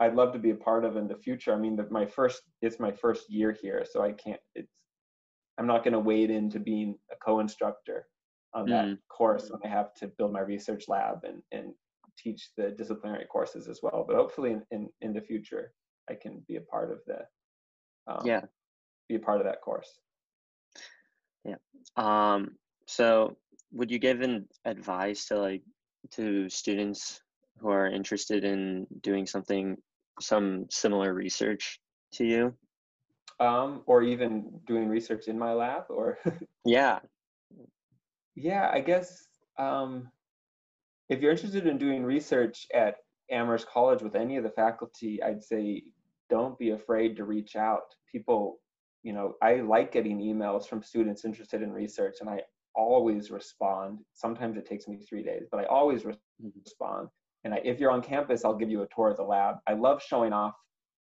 I'd 0.00 0.14
love 0.14 0.32
to 0.32 0.38
be 0.38 0.50
a 0.50 0.56
part 0.56 0.84
of 0.84 0.96
in 0.96 1.08
the 1.08 1.16
future. 1.16 1.54
I 1.54 1.58
mean, 1.58 1.76
the, 1.76 1.86
my 1.90 2.06
first 2.06 2.42
it's 2.62 2.80
my 2.80 2.92
first 2.92 3.30
year 3.30 3.52
here, 3.52 3.84
so 3.90 4.02
I 4.02 4.12
can't. 4.12 4.40
It's 4.54 4.72
I'm 5.58 5.66
not 5.66 5.84
going 5.84 5.92
to 5.92 6.00
wade 6.00 6.30
into 6.30 6.58
being 6.58 6.96
a 7.12 7.16
co-instructor 7.24 8.06
on 8.54 8.66
that 8.66 8.86
mm. 8.86 8.98
course 9.08 9.50
when 9.50 9.60
I 9.64 9.68
have 9.68 9.94
to 9.94 10.08
build 10.08 10.32
my 10.32 10.40
research 10.40 10.84
lab 10.88 11.24
and 11.24 11.42
and 11.52 11.74
teach 12.24 12.50
the 12.56 12.70
disciplinary 12.70 13.26
courses 13.26 13.68
as 13.68 13.80
well. 13.82 14.04
But 14.06 14.16
hopefully, 14.16 14.52
in 14.52 14.62
in, 14.70 14.88
in 15.02 15.12
the 15.12 15.20
future, 15.20 15.72
I 16.10 16.14
can 16.14 16.42
be 16.48 16.56
a 16.56 16.62
part 16.62 16.90
of 16.90 16.98
the 17.06 17.20
um, 18.12 18.26
yeah 18.26 18.42
be 19.08 19.16
a 19.16 19.20
part 19.20 19.40
of 19.40 19.46
that 19.46 19.60
course. 19.60 19.98
Yeah. 21.44 21.56
Um. 21.96 22.56
So, 22.86 23.36
would 23.72 23.90
you 23.90 23.98
give 23.98 24.22
an 24.22 24.48
advice 24.64 25.26
to 25.26 25.38
like 25.38 25.62
to 26.12 26.48
students 26.48 27.20
who 27.58 27.68
are 27.68 27.86
interested 27.86 28.44
in 28.44 28.86
doing 29.02 29.26
something, 29.26 29.76
some 30.20 30.66
similar 30.70 31.14
research 31.14 31.78
to 32.14 32.24
you? 32.24 32.54
Um, 33.40 33.82
or 33.86 34.02
even 34.02 34.60
doing 34.66 34.88
research 34.88 35.28
in 35.28 35.38
my 35.38 35.52
lab, 35.52 35.84
or 35.88 36.18
yeah, 36.64 37.00
yeah, 38.36 38.70
I 38.72 38.80
guess 38.80 39.26
um, 39.58 40.08
if 41.08 41.20
you're 41.20 41.32
interested 41.32 41.66
in 41.66 41.78
doing 41.78 42.04
research 42.04 42.66
at 42.74 42.96
Amherst 43.30 43.68
College 43.68 44.02
with 44.02 44.14
any 44.14 44.36
of 44.36 44.44
the 44.44 44.50
faculty, 44.50 45.22
I'd 45.22 45.42
say 45.42 45.82
don't 46.30 46.58
be 46.58 46.70
afraid 46.70 47.16
to 47.16 47.24
reach 47.24 47.56
out. 47.56 47.82
People, 48.10 48.58
you 49.02 49.12
know, 49.12 49.34
I 49.42 49.56
like 49.56 49.92
getting 49.92 50.18
emails 50.18 50.66
from 50.66 50.82
students 50.82 51.24
interested 51.24 51.62
in 51.62 51.72
research, 51.72 52.16
and 52.20 52.30
I 52.30 52.40
always 52.74 53.30
respond. 53.30 53.98
Sometimes 54.14 54.56
it 54.56 54.66
takes 54.66 54.88
me 54.88 54.98
three 54.98 55.22
days, 55.22 55.46
but 55.50 55.60
I 55.60 55.64
always 55.64 56.04
re- 56.04 56.14
mm-hmm. 56.42 56.48
respond. 56.64 57.08
And 57.44 57.54
I, 57.54 57.60
if 57.64 57.78
you're 57.78 57.90
on 57.90 58.02
campus, 58.02 58.44
I'll 58.44 58.56
give 58.56 58.70
you 58.70 58.82
a 58.82 58.88
tour 58.94 59.10
of 59.10 59.16
the 59.16 59.22
lab. 59.22 59.56
I 59.66 59.74
love 59.74 60.02
showing 60.02 60.32
off 60.32 60.54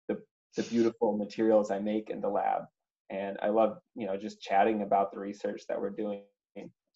the 0.09 0.21
the 0.57 0.65
beautiful 0.65 1.17
materials 1.17 1.71
I 1.71 1.79
make 1.79 2.11
in 2.11 2.21
the 2.21 2.29
lab, 2.29 2.63
and 3.11 3.39
I 3.41 3.49
love 3.49 3.79
you 3.95 4.07
know 4.07 4.17
just 4.17 4.41
chatting 4.41 4.83
about 4.83 5.13
the 5.13 5.19
research 5.19 5.63
that 5.69 5.81
we're 5.81 5.91
doing. 5.91 6.23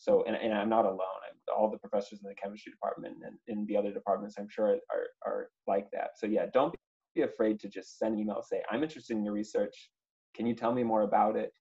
So, 0.00 0.24
and, 0.26 0.34
and 0.34 0.52
I'm 0.52 0.68
not 0.68 0.84
alone. 0.84 0.98
I'm, 0.98 1.56
all 1.56 1.70
the 1.70 1.78
professors 1.78 2.20
in 2.22 2.28
the 2.28 2.34
chemistry 2.34 2.72
department 2.72 3.18
and 3.24 3.36
in 3.46 3.66
the 3.66 3.76
other 3.76 3.92
departments, 3.92 4.36
I'm 4.38 4.48
sure, 4.48 4.68
are 4.68 5.06
are 5.26 5.48
like 5.68 5.90
that. 5.92 6.10
So 6.16 6.26
yeah, 6.26 6.46
don't 6.52 6.74
be 7.14 7.22
afraid 7.22 7.60
to 7.60 7.68
just 7.68 7.98
send 7.98 8.14
an 8.14 8.20
email. 8.20 8.42
Say, 8.42 8.62
I'm 8.70 8.82
interested 8.82 9.16
in 9.16 9.24
your 9.24 9.34
research. 9.34 9.90
Can 10.34 10.46
you 10.46 10.54
tell 10.54 10.72
me 10.72 10.82
more 10.82 11.02
about 11.02 11.36
it? 11.36 11.52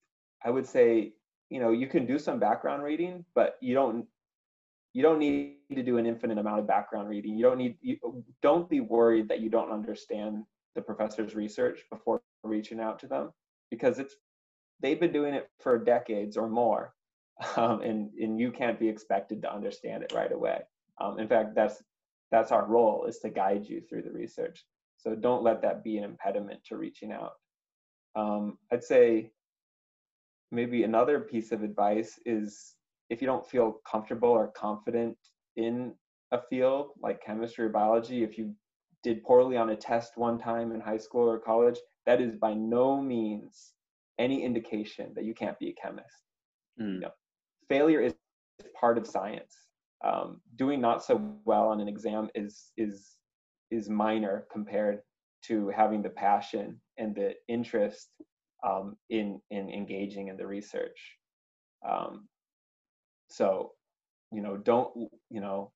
I 0.43 0.49
would 0.49 0.65
say 0.65 1.13
you 1.49 1.59
know 1.59 1.71
you 1.71 1.87
can 1.87 2.05
do 2.05 2.17
some 2.17 2.39
background 2.39 2.83
reading 2.83 3.25
but 3.35 3.55
you 3.61 3.73
don't 3.73 4.05
you 4.93 5.03
don't 5.03 5.19
need 5.19 5.57
to 5.73 5.83
do 5.83 5.97
an 5.97 6.05
infinite 6.05 6.37
amount 6.37 6.59
of 6.59 6.67
background 6.67 7.09
reading 7.09 7.35
you 7.35 7.43
don't 7.43 7.57
need 7.57 7.75
you 7.81 7.97
don't 8.41 8.69
be 8.69 8.79
worried 8.79 9.27
that 9.27 9.41
you 9.41 9.49
don't 9.49 9.71
understand 9.71 10.43
the 10.75 10.81
professor's 10.81 11.35
research 11.35 11.81
before 11.91 12.21
reaching 12.43 12.79
out 12.79 12.99
to 12.99 13.07
them 13.07 13.31
because 13.69 13.99
it's 13.99 14.15
they've 14.81 14.99
been 14.99 15.11
doing 15.11 15.33
it 15.33 15.49
for 15.59 15.77
decades 15.77 16.37
or 16.37 16.47
more 16.47 16.93
um, 17.57 17.81
and 17.81 18.11
and 18.19 18.39
you 18.39 18.51
can't 18.51 18.79
be 18.79 18.89
expected 18.89 19.41
to 19.41 19.53
understand 19.53 20.03
it 20.03 20.13
right 20.13 20.31
away 20.31 20.59
um, 21.01 21.19
in 21.19 21.27
fact 21.27 21.55
that's 21.55 21.83
that's 22.31 22.51
our 22.51 22.65
role 22.65 23.05
is 23.05 23.19
to 23.19 23.29
guide 23.29 23.65
you 23.65 23.81
through 23.81 24.01
the 24.01 24.11
research 24.11 24.65
so 24.97 25.15
don't 25.15 25.43
let 25.43 25.61
that 25.61 25.83
be 25.83 25.97
an 25.97 26.03
impediment 26.03 26.59
to 26.65 26.77
reaching 26.77 27.11
out 27.11 27.33
um, 28.15 28.57
i'd 28.71 28.83
say 28.83 29.31
maybe 30.51 30.83
another 30.83 31.19
piece 31.19 31.51
of 31.51 31.63
advice 31.63 32.19
is 32.25 32.75
if 33.09 33.21
you 33.21 33.27
don't 33.27 33.45
feel 33.45 33.79
comfortable 33.89 34.29
or 34.29 34.51
confident 34.55 35.17
in 35.55 35.93
a 36.31 36.39
field 36.49 36.91
like 37.01 37.23
chemistry 37.23 37.65
or 37.65 37.69
biology, 37.69 38.23
if 38.23 38.37
you 38.37 38.53
did 39.03 39.23
poorly 39.23 39.57
on 39.57 39.69
a 39.69 39.75
test 39.75 40.13
one 40.15 40.37
time 40.37 40.71
in 40.71 40.79
high 40.79 40.97
school 40.97 41.27
or 41.27 41.39
college, 41.39 41.77
that 42.05 42.21
is 42.21 42.35
by 42.35 42.53
no 42.53 43.01
means 43.01 43.73
any 44.19 44.43
indication 44.43 45.11
that 45.15 45.23
you 45.23 45.33
can't 45.33 45.57
be 45.59 45.69
a 45.69 45.73
chemist. 45.73 46.07
Mm. 46.79 46.95
You 46.95 46.99
know, 46.99 47.11
failure 47.69 48.01
is 48.01 48.13
part 48.79 48.97
of 48.97 49.07
science. 49.07 49.55
Um, 50.03 50.41
doing 50.55 50.79
not 50.79 51.03
so 51.03 51.35
well 51.45 51.67
on 51.67 51.81
an 51.81 51.87
exam 51.87 52.29
is 52.33 52.71
is 52.77 53.15
is 53.69 53.89
minor 53.89 54.45
compared 54.51 54.99
to 55.43 55.69
having 55.69 56.01
the 56.01 56.09
passion 56.09 56.79
and 56.97 57.15
the 57.15 57.33
interest 57.47 58.09
um, 58.65 58.97
in 59.09 59.41
in 59.51 59.69
engaging 59.69 60.27
in 60.27 60.37
the 60.37 60.47
research. 60.47 61.17
Um, 61.87 62.27
so, 63.29 63.73
you 64.31 64.41
know, 64.41 64.57
don't 64.57 65.09
you 65.29 65.41
know, 65.41 65.71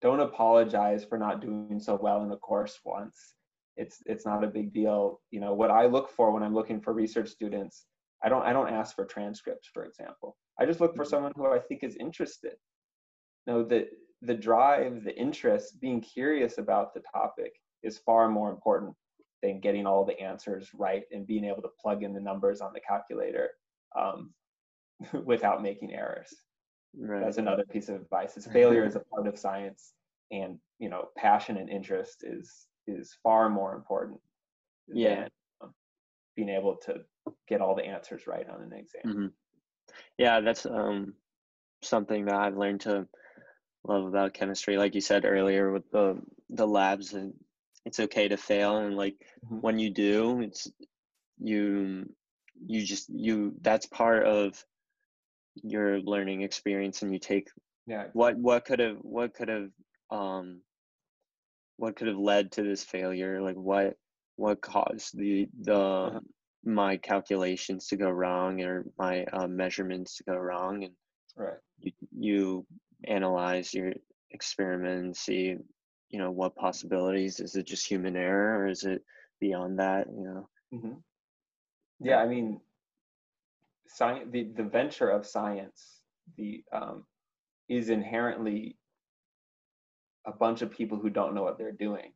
don't 0.00 0.20
apologize 0.20 1.04
for 1.04 1.18
not 1.18 1.40
doing 1.40 1.80
so 1.80 1.98
well 2.00 2.22
in 2.22 2.32
a 2.32 2.36
course 2.36 2.78
once. 2.84 3.34
It's 3.76 3.98
it's 4.06 4.26
not 4.26 4.44
a 4.44 4.48
big 4.48 4.72
deal. 4.72 5.20
You 5.30 5.40
know, 5.40 5.54
what 5.54 5.70
I 5.70 5.86
look 5.86 6.10
for 6.10 6.32
when 6.32 6.42
I'm 6.42 6.54
looking 6.54 6.80
for 6.80 6.92
research 6.92 7.28
students, 7.28 7.86
I 8.22 8.28
don't 8.28 8.42
I 8.42 8.52
don't 8.52 8.72
ask 8.72 8.94
for 8.94 9.04
transcripts, 9.04 9.68
for 9.72 9.84
example. 9.84 10.36
I 10.60 10.66
just 10.66 10.80
look 10.80 10.94
for 10.94 11.04
mm-hmm. 11.04 11.10
someone 11.10 11.32
who 11.36 11.46
I 11.46 11.58
think 11.58 11.84
is 11.84 11.96
interested. 11.96 12.54
You 13.46 13.52
know, 13.52 13.64
the 13.64 13.88
the 14.22 14.34
drive, 14.34 15.04
the 15.04 15.16
interest, 15.16 15.80
being 15.80 16.00
curious 16.00 16.58
about 16.58 16.92
the 16.92 17.02
topic 17.12 17.52
is 17.82 17.98
far 17.98 18.28
more 18.28 18.50
important 18.50 18.94
than 19.42 19.60
getting 19.60 19.86
all 19.86 20.04
the 20.04 20.18
answers 20.20 20.68
right 20.74 21.04
and 21.12 21.26
being 21.26 21.44
able 21.44 21.62
to 21.62 21.70
plug 21.80 22.02
in 22.02 22.12
the 22.12 22.20
numbers 22.20 22.60
on 22.60 22.72
the 22.72 22.80
calculator 22.80 23.50
um, 23.96 24.32
without 25.24 25.62
making 25.62 25.94
errors. 25.94 26.34
Right. 26.98 27.22
That's 27.22 27.38
another 27.38 27.64
piece 27.70 27.88
of 27.88 27.96
advice. 27.96 28.36
Is 28.36 28.46
failure 28.46 28.84
is 28.84 28.96
a 28.96 29.00
part 29.00 29.28
of 29.28 29.38
science, 29.38 29.92
and 30.30 30.58
you 30.78 30.88
know, 30.88 31.08
passion 31.16 31.58
and 31.58 31.68
interest 31.68 32.24
is 32.24 32.66
is 32.86 33.16
far 33.22 33.48
more 33.48 33.74
important. 33.74 34.20
Yeah. 34.88 35.14
Than, 35.14 35.28
um, 35.62 35.74
being 36.34 36.48
able 36.48 36.76
to 36.86 37.02
get 37.46 37.60
all 37.60 37.74
the 37.74 37.84
answers 37.84 38.26
right 38.26 38.48
on 38.48 38.62
an 38.62 38.72
exam. 38.72 39.02
Mm-hmm. 39.04 39.26
Yeah, 40.16 40.40
that's 40.40 40.66
um, 40.66 41.14
something 41.82 42.26
that 42.26 42.34
I've 42.34 42.56
learned 42.56 42.82
to 42.82 43.06
love 43.86 44.04
about 44.06 44.34
chemistry. 44.34 44.76
Like 44.76 44.94
you 44.94 45.00
said 45.00 45.24
earlier, 45.24 45.70
with 45.70 45.90
the 45.90 46.20
the 46.50 46.66
labs 46.66 47.12
and 47.12 47.34
it's 47.84 48.00
okay 48.00 48.28
to 48.28 48.36
fail 48.36 48.76
and 48.76 48.96
like 48.96 49.16
mm-hmm. 49.44 49.60
when 49.60 49.78
you 49.78 49.90
do 49.90 50.40
it's 50.42 50.70
you 51.38 52.06
you 52.66 52.84
just 52.84 53.08
you 53.08 53.54
that's 53.62 53.86
part 53.86 54.26
of 54.26 54.62
your 55.62 56.00
learning 56.00 56.42
experience 56.42 57.02
and 57.02 57.12
you 57.12 57.18
take 57.18 57.48
yeah 57.86 58.04
what 58.12 58.36
what 58.36 58.64
could 58.64 58.78
have 58.78 58.98
what 59.00 59.32
could 59.34 59.48
have 59.48 59.70
um 60.10 60.60
what 61.76 61.96
could 61.96 62.08
have 62.08 62.18
led 62.18 62.52
to 62.52 62.62
this 62.62 62.84
failure 62.84 63.40
like 63.40 63.56
what 63.56 63.96
what 64.36 64.60
caused 64.60 65.16
the 65.16 65.48
the 65.62 65.74
uh-huh. 65.74 66.20
My 66.64 66.96
calculations 66.96 67.86
to 67.86 67.96
go 67.96 68.10
wrong 68.10 68.60
or 68.62 68.84
my 68.98 69.24
uh, 69.32 69.46
measurements 69.46 70.16
to 70.16 70.24
go 70.24 70.36
wrong 70.36 70.84
and 70.84 70.92
right 71.36 71.58
you 71.80 71.92
you 72.16 72.66
analyze 73.04 73.72
your 73.72 73.92
experiment 74.32 75.04
and 75.04 75.16
see 75.16 75.54
you 76.10 76.18
know 76.18 76.30
what 76.30 76.56
possibilities 76.56 77.40
is 77.40 77.54
it 77.54 77.66
just 77.66 77.86
human 77.86 78.16
error 78.16 78.58
or 78.58 78.66
is 78.66 78.84
it 78.84 79.02
beyond 79.40 79.78
that 79.78 80.06
you 80.08 80.24
know 80.24 80.48
mm-hmm. 80.74 80.94
yeah 82.00 82.16
i 82.16 82.26
mean 82.26 82.60
science 83.86 84.28
the, 84.32 84.48
the 84.56 84.62
venture 84.62 85.08
of 85.08 85.26
science 85.26 86.00
the 86.36 86.62
um, 86.72 87.04
is 87.68 87.88
inherently 87.88 88.76
a 90.26 90.32
bunch 90.32 90.60
of 90.60 90.70
people 90.70 90.98
who 90.98 91.08
don't 91.08 91.34
know 91.34 91.42
what 91.42 91.56
they're 91.56 91.72
doing 91.72 92.12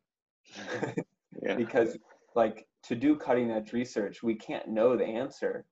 yeah. 1.41 1.55
because 1.57 1.97
like 2.35 2.67
to 2.83 2.95
do 2.95 3.15
cutting 3.15 3.51
edge 3.51 3.73
research 3.73 4.23
we 4.23 4.35
can't 4.35 4.67
know 4.67 4.97
the 4.97 5.05
answer 5.05 5.65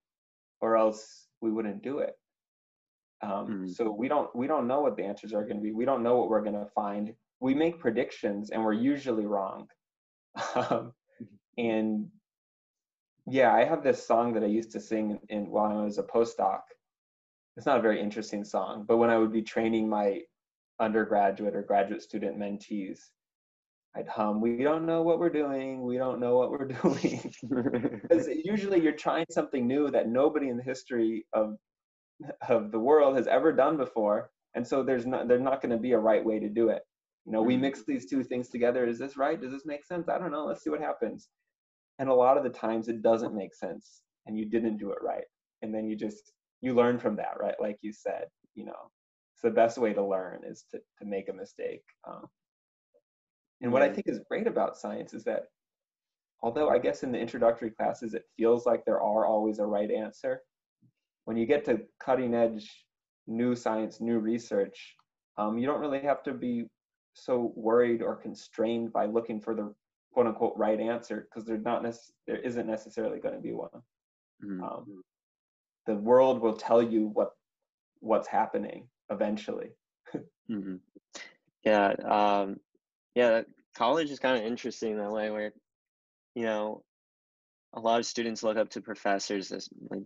or 0.61 0.77
else 0.77 1.27
we 1.41 1.51
wouldn't 1.51 1.81
do 1.81 1.99
it. 1.99 2.15
Um, 3.23 3.47
mm 3.47 3.69
so 3.69 3.91
we 3.91 4.07
don't 4.07 4.33
we 4.35 4.47
don't 4.47 4.67
know 4.67 4.81
what 4.81 4.97
the 4.97 5.03
answers 5.03 5.33
are 5.33 5.43
going 5.43 5.57
to 5.57 5.61
be. 5.61 5.71
We 5.71 5.85
don't 5.85 6.03
know 6.03 6.17
what 6.17 6.29
we're 6.29 6.41
going 6.41 6.55
to 6.55 6.71
find. 6.73 7.13
We 7.39 7.53
make 7.53 7.79
predictions 7.79 8.49
and 8.49 8.63
we're 8.63 8.73
usually 8.73 9.25
wrong. 9.25 9.67
Um, 10.55 10.93
and 11.57 12.07
yeah, 13.27 13.53
I 13.53 13.65
have 13.65 13.83
this 13.83 14.07
song 14.07 14.33
that 14.33 14.43
I 14.43 14.47
used 14.47 14.71
to 14.71 14.79
sing 14.79 15.19
in 15.27 15.49
while 15.49 15.77
I 15.77 15.83
was 15.83 15.97
a 15.97 16.03
postdoc. 16.03 16.61
It's 17.57 17.65
not 17.65 17.79
a 17.79 17.81
very 17.81 17.99
interesting 17.99 18.45
song, 18.45 18.85
but 18.87 18.97
when 18.97 19.09
I 19.09 19.17
would 19.17 19.33
be 19.33 19.41
training 19.41 19.89
my 19.89 20.21
undergraduate 20.79 21.53
or 21.53 21.63
graduate 21.63 22.01
student 22.01 22.39
mentees, 22.39 22.99
I'd 23.95 24.07
hum, 24.07 24.39
we 24.39 24.63
don't 24.63 24.85
know 24.85 25.01
what 25.01 25.19
we're 25.19 25.29
doing, 25.29 25.83
we 25.83 25.97
don't 25.97 26.19
know 26.19 26.37
what 26.37 26.51
we're 26.51 26.67
doing. 26.83 27.33
because 28.01 28.27
usually 28.43 28.81
you're 28.81 28.93
trying 28.93 29.25
something 29.29 29.67
new 29.67 29.91
that 29.91 30.07
nobody 30.07 30.49
in 30.49 30.57
the 30.57 30.63
history 30.63 31.25
of 31.33 31.57
of 32.47 32.71
the 32.71 32.79
world 32.79 33.15
has 33.17 33.27
ever 33.27 33.51
done 33.51 33.77
before. 33.77 34.29
And 34.53 34.65
so 34.65 34.83
there's 34.83 35.05
not 35.05 35.27
there's 35.27 35.41
not 35.41 35.61
going 35.61 35.71
to 35.71 35.77
be 35.77 35.93
a 35.93 35.99
right 35.99 36.23
way 36.23 36.39
to 36.39 36.49
do 36.49 36.69
it. 36.69 36.83
You 37.25 37.33
know, 37.33 37.41
we 37.41 37.53
mm-hmm. 37.53 37.63
mix 37.63 37.83
these 37.83 38.07
two 38.07 38.23
things 38.23 38.49
together. 38.49 38.85
Is 38.85 38.99
this 38.99 39.17
right? 39.17 39.39
Does 39.39 39.51
this 39.51 39.65
make 39.65 39.85
sense? 39.85 40.09
I 40.09 40.17
don't 40.17 40.31
know. 40.31 40.45
Let's 40.45 40.63
see 40.63 40.69
what 40.69 40.81
happens. 40.81 41.29
And 41.99 42.09
a 42.09 42.13
lot 42.13 42.37
of 42.37 42.43
the 42.43 42.49
times 42.49 42.87
it 42.87 43.03
doesn't 43.03 43.35
make 43.35 43.53
sense 43.53 44.01
and 44.25 44.37
you 44.37 44.45
didn't 44.45 44.77
do 44.77 44.91
it 44.91 44.97
right. 45.03 45.25
And 45.61 45.73
then 45.73 45.87
you 45.87 45.95
just, 45.95 46.31
you 46.61 46.73
learn 46.73 46.97
from 46.97 47.15
that, 47.17 47.39
right? 47.39 47.55
Like 47.59 47.77
you 47.81 47.93
said, 47.93 48.25
you 48.55 48.65
know, 48.65 48.89
it's 49.33 49.43
the 49.43 49.51
best 49.51 49.77
way 49.77 49.93
to 49.93 50.03
learn 50.03 50.41
is 50.43 50.65
to, 50.71 50.79
to 50.99 51.05
make 51.05 51.29
a 51.29 51.33
mistake. 51.33 51.83
Um, 52.07 52.25
and 53.61 53.71
what 53.71 53.81
I 53.81 53.89
think 53.89 54.07
is 54.07 54.19
great 54.27 54.47
about 54.47 54.77
science 54.77 55.13
is 55.13 55.23
that 55.25 55.43
although 56.41 56.69
I 56.69 56.79
guess 56.79 57.03
in 57.03 57.11
the 57.11 57.19
introductory 57.19 57.69
classes 57.69 58.13
it 58.13 58.25
feels 58.37 58.65
like 58.65 58.85
there 58.85 59.01
are 59.01 59.25
always 59.25 59.59
a 59.59 59.65
right 59.65 59.91
answer, 59.91 60.41
when 61.25 61.37
you 61.37 61.45
get 61.45 61.63
to 61.65 61.81
cutting 61.99 62.33
edge 62.33 62.69
new 63.27 63.55
science, 63.55 64.01
new 64.01 64.19
research, 64.19 64.95
um, 65.37 65.57
you 65.57 65.67
don't 65.67 65.79
really 65.79 66.01
have 66.01 66.23
to 66.23 66.33
be 66.33 66.65
so 67.13 67.51
worried 67.55 68.01
or 68.01 68.15
constrained 68.15 68.91
by 68.91 69.05
looking 69.05 69.39
for 69.39 69.53
the 69.53 69.73
quote 70.13 70.27
unquote 70.27 70.53
right 70.57 70.79
answer 70.79 71.27
because 71.29 71.45
there's 71.45 71.63
not 71.63 71.83
nec- 71.83 71.95
there 72.27 72.37
isn't 72.37 72.67
necessarily 72.67 73.19
going 73.19 73.35
to 73.35 73.41
be 73.41 73.53
one. 73.53 73.69
Mm-hmm. 74.43 74.63
Um, 74.63 75.03
the 75.85 75.95
world 75.95 76.41
will 76.41 76.55
tell 76.55 76.81
you 76.81 77.07
what 77.13 77.31
what's 77.99 78.27
happening 78.27 78.87
eventually. 79.09 79.69
mm-hmm. 80.49 80.75
Yeah, 81.63 81.93
um, 82.09 82.57
yeah. 83.15 83.41
College 83.75 84.11
is 84.11 84.19
kind 84.19 84.37
of 84.37 84.45
interesting 84.45 84.97
that 84.97 85.11
way, 85.11 85.29
where 85.29 85.53
you 86.35 86.43
know 86.43 86.83
a 87.73 87.79
lot 87.79 87.99
of 87.99 88.05
students 88.05 88.43
look 88.43 88.57
up 88.57 88.69
to 88.69 88.81
professors 88.81 89.51
as 89.51 89.69
like 89.89 90.03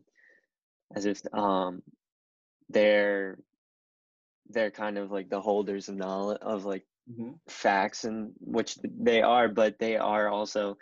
as 0.96 1.06
if 1.06 1.22
um 1.34 1.82
they're 2.70 3.38
they're 4.50 4.72
kind 4.72 4.98
of 4.98 5.12
like 5.12 5.30
the 5.30 5.42
holders 5.42 5.90
of 5.90 5.96
knowledge 5.96 6.38
of 6.42 6.66
like 6.66 6.86
mm-hmm. 7.10 7.32
facts 7.48 8.04
and 8.04 8.32
which 8.40 8.78
they 8.84 9.22
are 9.22 9.48
but 9.48 9.80
they 9.80 9.98
are 9.98 10.30
also 10.30 10.78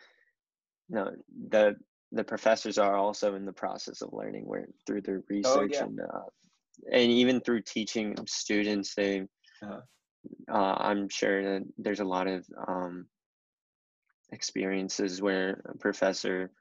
you 0.90 0.96
know 0.96 1.12
the 1.50 1.76
the 2.12 2.24
professors 2.24 2.78
are 2.78 2.96
also 2.96 3.36
in 3.36 3.46
the 3.46 3.54
process 3.54 4.02
of 4.02 4.14
learning 4.14 4.44
where 4.46 4.68
through 4.86 5.02
their 5.02 5.20
oh, 5.20 5.24
research 5.30 5.76
oh, 5.76 5.78
yeah. 5.78 5.84
and 5.84 6.00
uh, 6.02 6.92
and 6.92 7.12
even 7.12 7.40
through 7.40 7.62
teaching 7.62 8.16
students 8.28 8.94
they 8.96 9.22
uh-huh. 9.62 9.80
Uh, 10.52 10.76
i'm 10.80 11.10
sure 11.10 11.44
that 11.44 11.64
there's 11.78 12.00
a 12.00 12.06
lot 12.06 12.28
of 12.28 12.46
um, 12.68 13.06
experiences 14.32 15.22
where 15.22 15.62
a 15.66 15.78
professor 15.78 16.52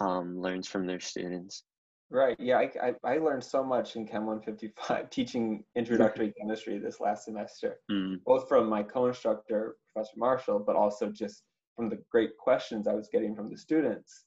um, 0.00 0.40
learns 0.40 0.68
from 0.68 0.86
their 0.86 1.00
students 1.00 1.64
right 2.10 2.36
yeah 2.38 2.58
I, 2.58 2.70
I, 2.82 3.14
I, 3.14 3.18
learned 3.18 3.44
so 3.44 3.62
much 3.64 3.96
in 3.96 4.06
chem 4.06 4.26
155 4.26 5.10
teaching 5.10 5.64
introductory 5.76 6.32
chemistry 6.40 6.78
this 6.78 7.00
last 7.00 7.24
semester 7.24 7.76
mm. 7.90 8.16
both 8.24 8.48
from 8.48 8.68
my 8.68 8.82
co-instructor 8.82 9.76
professor 9.92 10.14
marshall 10.16 10.58
but 10.58 10.76
also 10.76 11.10
just 11.10 11.42
from 11.76 11.88
the 11.88 11.98
great 12.10 12.36
questions 12.38 12.86
i 12.86 12.94
was 12.94 13.08
getting 13.12 13.34
from 13.34 13.50
the 13.50 13.56
students 13.56 14.24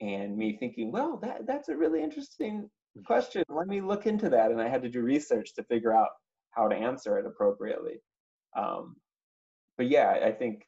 and 0.00 0.36
me 0.36 0.56
thinking 0.58 0.90
well 0.90 1.18
that, 1.22 1.46
that's 1.46 1.68
a 1.68 1.76
really 1.76 2.02
interesting 2.02 2.68
question. 3.06 3.42
Let 3.48 3.68
me 3.68 3.80
look 3.80 4.06
into 4.06 4.28
that. 4.30 4.50
And 4.50 4.60
I 4.60 4.68
had 4.68 4.82
to 4.82 4.88
do 4.88 5.02
research 5.02 5.54
to 5.54 5.64
figure 5.64 5.94
out 5.94 6.08
how 6.52 6.68
to 6.68 6.76
answer 6.76 7.18
it 7.18 7.26
appropriately. 7.26 8.00
Um, 8.56 8.96
but 9.76 9.88
yeah, 9.88 10.18
I 10.24 10.32
think 10.32 10.64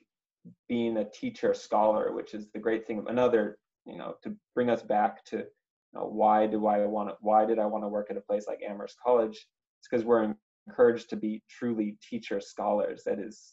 being 0.69 0.99
a 0.99 1.11
teacher 1.11 1.55
scholar, 1.55 2.13
which 2.13 2.35
is 2.35 2.49
the 2.53 2.59
great 2.59 2.87
thing, 2.87 3.05
another, 3.09 3.59
you 3.87 3.97
know, 3.97 4.15
to 4.23 4.35
bring 4.55 4.71
us 4.71 4.83
back 4.83 5.25
to 5.27 5.37
you 5.37 6.01
know, 6.01 6.07
why 6.07 6.47
do 6.47 6.67
I 6.67 6.85
want 6.87 7.11
to, 7.11 7.17
why 7.21 7.45
did 7.45 7.59
I 7.59 7.67
want 7.67 7.85
to 7.85 7.89
work 7.89 8.09
at 8.11 8.17
a 8.17 8.21
place 8.21 8.47
like 8.49 8.61
Amherst 8.69 8.97
College? 9.05 9.37
It's 9.79 9.89
because 9.89 10.05
we're 10.05 10.35
encouraged 10.67 11.11
to 11.11 11.17
be 11.17 11.43
truly 11.49 11.99
teacher 12.09 12.41
scholars. 12.41 13.03
That 13.05 13.19
is, 13.19 13.53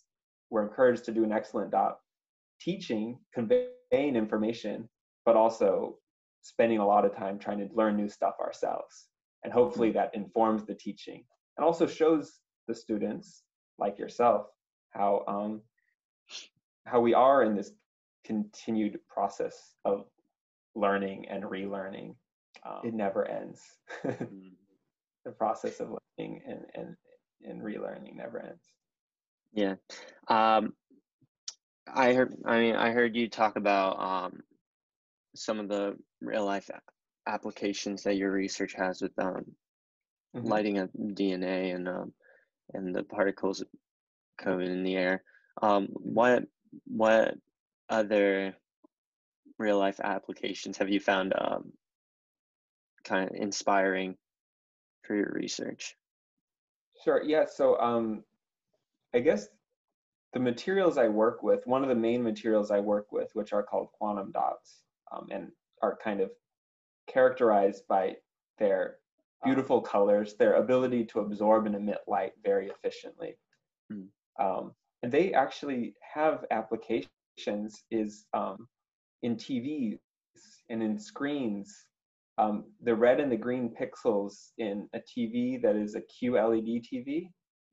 we're 0.49 0.63
encouraged 0.63 1.05
to 1.05 1.11
do 1.11 1.23
an 1.23 1.31
excellent 1.31 1.71
job 1.71 1.95
teaching, 2.59 3.19
conveying 3.33 3.67
information, 3.91 4.89
but 5.25 5.35
also 5.35 5.97
spending 6.41 6.79
a 6.79 6.85
lot 6.85 7.05
of 7.05 7.15
time 7.15 7.37
trying 7.37 7.59
to 7.59 7.69
learn 7.75 7.95
new 7.95 8.09
stuff 8.09 8.35
ourselves. 8.39 9.07
And 9.43 9.53
hopefully 9.53 9.89
mm-hmm. 9.89 9.97
that 9.97 10.15
informs 10.15 10.65
the 10.65 10.75
teaching 10.75 11.23
and 11.57 11.65
also 11.65 11.87
shows 11.87 12.39
the 12.67 12.75
students 12.75 13.43
like 13.79 13.97
yourself 13.97 14.47
how 14.91 15.23
um, 15.27 15.61
how 16.85 16.99
we 16.99 17.13
are 17.13 17.43
in 17.43 17.55
this 17.55 17.71
continued 18.23 18.99
process 19.07 19.75
of 19.85 20.05
learning 20.75 21.27
and 21.29 21.43
relearning. 21.43 22.15
Um, 22.65 22.81
it 22.83 22.93
never 22.93 23.27
ends. 23.27 23.61
Mm-hmm. 24.05 24.49
the 25.25 25.31
process 25.31 25.79
of 25.79 25.89
learning 25.89 26.41
and, 26.47 26.65
and, 26.73 26.95
and 27.43 27.61
relearning 27.61 28.15
never 28.15 28.41
ends. 28.41 28.63
Yeah. 29.53 29.75
Um, 30.27 30.73
I 31.87 32.13
heard, 32.13 32.35
I 32.45 32.59
mean, 32.59 32.75
I 32.75 32.91
heard 32.91 33.15
you 33.15 33.29
talk 33.29 33.57
about 33.57 33.99
um, 33.99 34.41
some 35.35 35.59
of 35.59 35.67
the 35.67 35.95
real 36.21 36.45
life 36.45 36.69
applications 37.27 38.03
that 38.03 38.15
your 38.15 38.31
research 38.31 38.73
has 38.73 39.01
with 39.01 39.11
um, 39.19 39.45
mm-hmm. 40.35 40.47
lighting 40.47 40.79
up 40.79 40.89
DNA 40.95 41.75
and 41.75 41.87
um, 41.87 42.13
and 42.73 42.95
the 42.95 43.03
particles 43.03 43.63
coming 44.37 44.71
in 44.71 44.83
the 44.83 44.95
air. 44.95 45.23
Um, 45.61 45.87
what 45.91 46.43
what 46.85 47.35
other 47.89 48.55
real 49.57 49.77
life 49.77 49.99
applications 50.03 50.77
have 50.77 50.89
you 50.89 50.99
found 50.99 51.33
um, 51.37 51.71
kind 53.03 53.29
of 53.29 53.35
inspiring 53.35 54.15
for 55.03 55.15
your 55.15 55.31
research? 55.33 55.95
Sure. 57.03 57.21
Yeah. 57.23 57.45
So 57.45 57.79
um, 57.79 58.23
I 59.13 59.19
guess 59.19 59.47
the 60.33 60.39
materials 60.39 60.97
I 60.97 61.07
work 61.07 61.43
with, 61.43 61.65
one 61.67 61.83
of 61.83 61.89
the 61.89 61.95
main 61.95 62.23
materials 62.23 62.71
I 62.71 62.79
work 62.79 63.11
with, 63.11 63.29
which 63.33 63.53
are 63.53 63.63
called 63.63 63.89
quantum 63.97 64.31
dots, 64.31 64.81
um, 65.11 65.27
and 65.31 65.51
are 65.81 65.97
kind 66.01 66.21
of 66.21 66.31
characterized 67.07 67.87
by 67.87 68.15
their 68.57 68.97
beautiful 69.43 69.81
colors, 69.81 70.35
their 70.35 70.55
ability 70.55 71.05
to 71.05 71.19
absorb 71.19 71.65
and 71.65 71.75
emit 71.75 71.99
light 72.07 72.33
very 72.43 72.69
efficiently. 72.69 73.35
Mm. 73.91 74.07
Um, 74.39 74.73
and 75.03 75.11
they 75.11 75.33
actually 75.33 75.93
have 76.13 76.45
applications 76.51 77.09
is 77.89 78.25
um, 78.33 78.67
in 79.23 79.35
TVs 79.35 79.97
and 80.69 80.83
in 80.83 80.99
screens. 80.99 81.85
Um, 82.37 82.65
the 82.81 82.95
red 82.95 83.19
and 83.19 83.31
the 83.31 83.37
green 83.37 83.73
pixels 83.79 84.51
in 84.57 84.87
a 84.93 84.99
TV 84.99 85.61
that 85.61 85.75
is 85.75 85.95
a 85.95 86.01
QLED 86.01 86.83
TV. 86.91 87.29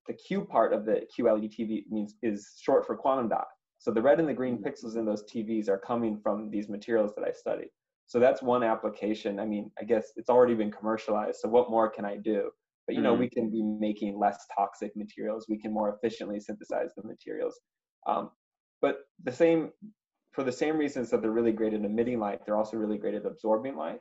The 0.07 0.15
Q 0.15 0.45
part 0.45 0.73
of 0.73 0.85
the 0.85 1.03
QLED 1.17 1.55
TV 1.55 1.85
means 1.91 2.15
is 2.23 2.55
short 2.61 2.87
for 2.87 2.97
quantum 2.97 3.29
dot. 3.29 3.47
So 3.79 3.93
the 3.93 4.03
red 4.03 4.19
and 4.19 4.29
the 4.29 4.35
green 4.35 4.59
pixels 4.59 4.97
in 4.97 5.05
those 5.05 5.25
TVs 5.25 5.69
are 5.69 5.79
coming 5.79 6.19
from 6.19 6.51
these 6.51 6.69
materials 6.69 7.13
that 7.17 7.25
I 7.25 7.33
studied. 7.33 7.71
So 8.09 8.19
that's 8.19 8.43
one 8.43 8.63
application. 8.63 9.39
I 9.39 9.45
mean, 9.45 9.71
I 9.79 9.85
guess 9.85 10.13
it's 10.17 10.31
already 10.31 10.55
been 10.55 10.73
commercialized. 10.73 11.41
So 11.41 11.49
what 11.49 11.71
more 11.71 11.91
can 11.91 12.05
I 12.07 12.17
do? 12.17 12.51
But 12.87 12.97
you 12.97 13.03
know, 13.03 13.13
mm-hmm. 13.13 13.21
we 13.21 13.29
can 13.29 13.51
be 13.51 13.63
making 13.63 14.19
less 14.19 14.47
toxic 14.57 14.97
materials. 14.97 15.45
We 15.47 15.59
can 15.59 15.73
more 15.75 15.95
efficiently 15.95 16.41
synthesize 16.41 16.91
the 16.97 17.07
materials. 17.07 17.61
Um, 18.07 18.31
but 18.81 19.01
the 19.23 19.33
same, 19.33 19.71
for 20.33 20.43
the 20.43 20.51
same 20.51 20.79
reasons 20.79 21.11
that 21.11 21.21
they're 21.21 21.31
really 21.31 21.53
great 21.53 21.75
at 21.75 21.85
emitting 21.85 22.19
light, 22.19 22.41
they're 22.47 22.57
also 22.57 22.79
really 22.79 22.97
great 22.97 23.15
at 23.15 23.27
absorbing 23.27 23.77
light. 23.77 24.01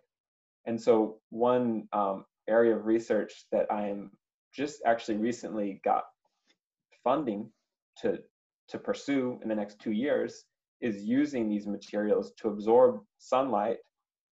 And 0.66 0.82
so 0.82 1.18
one 1.32 1.90
um, 1.92 2.24
area 2.48 2.78
of 2.78 2.86
research 2.86 3.34
that 3.52 3.70
I 3.70 3.90
am 3.90 4.12
just 4.56 4.82
actually 4.86 5.18
recently 5.18 5.82
got 5.84 6.04
funding 7.04 7.52
to 8.02 8.20
to 8.70 8.78
pursue 8.78 9.40
in 9.42 9.50
the 9.50 9.56
next 9.56 9.80
two 9.80 9.92
years 9.92 10.44
is 10.82 11.04
using 11.04 11.48
these 11.50 11.66
materials 11.66 12.34
to 12.38 12.50
absorb 12.50 13.00
sunlight 13.18 13.78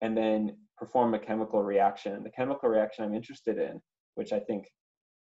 and 0.02 0.16
then 0.16 0.58
perform 0.78 1.14
a 1.14 1.20
chemical 1.20 1.64
reaction. 1.64 2.24
The 2.24 2.30
chemical 2.30 2.70
reaction 2.70 3.06
I'm 3.06 3.14
interested 3.14 3.58
in, 3.58 3.82
which 4.16 4.34
I 4.34 4.40
think 4.40 4.68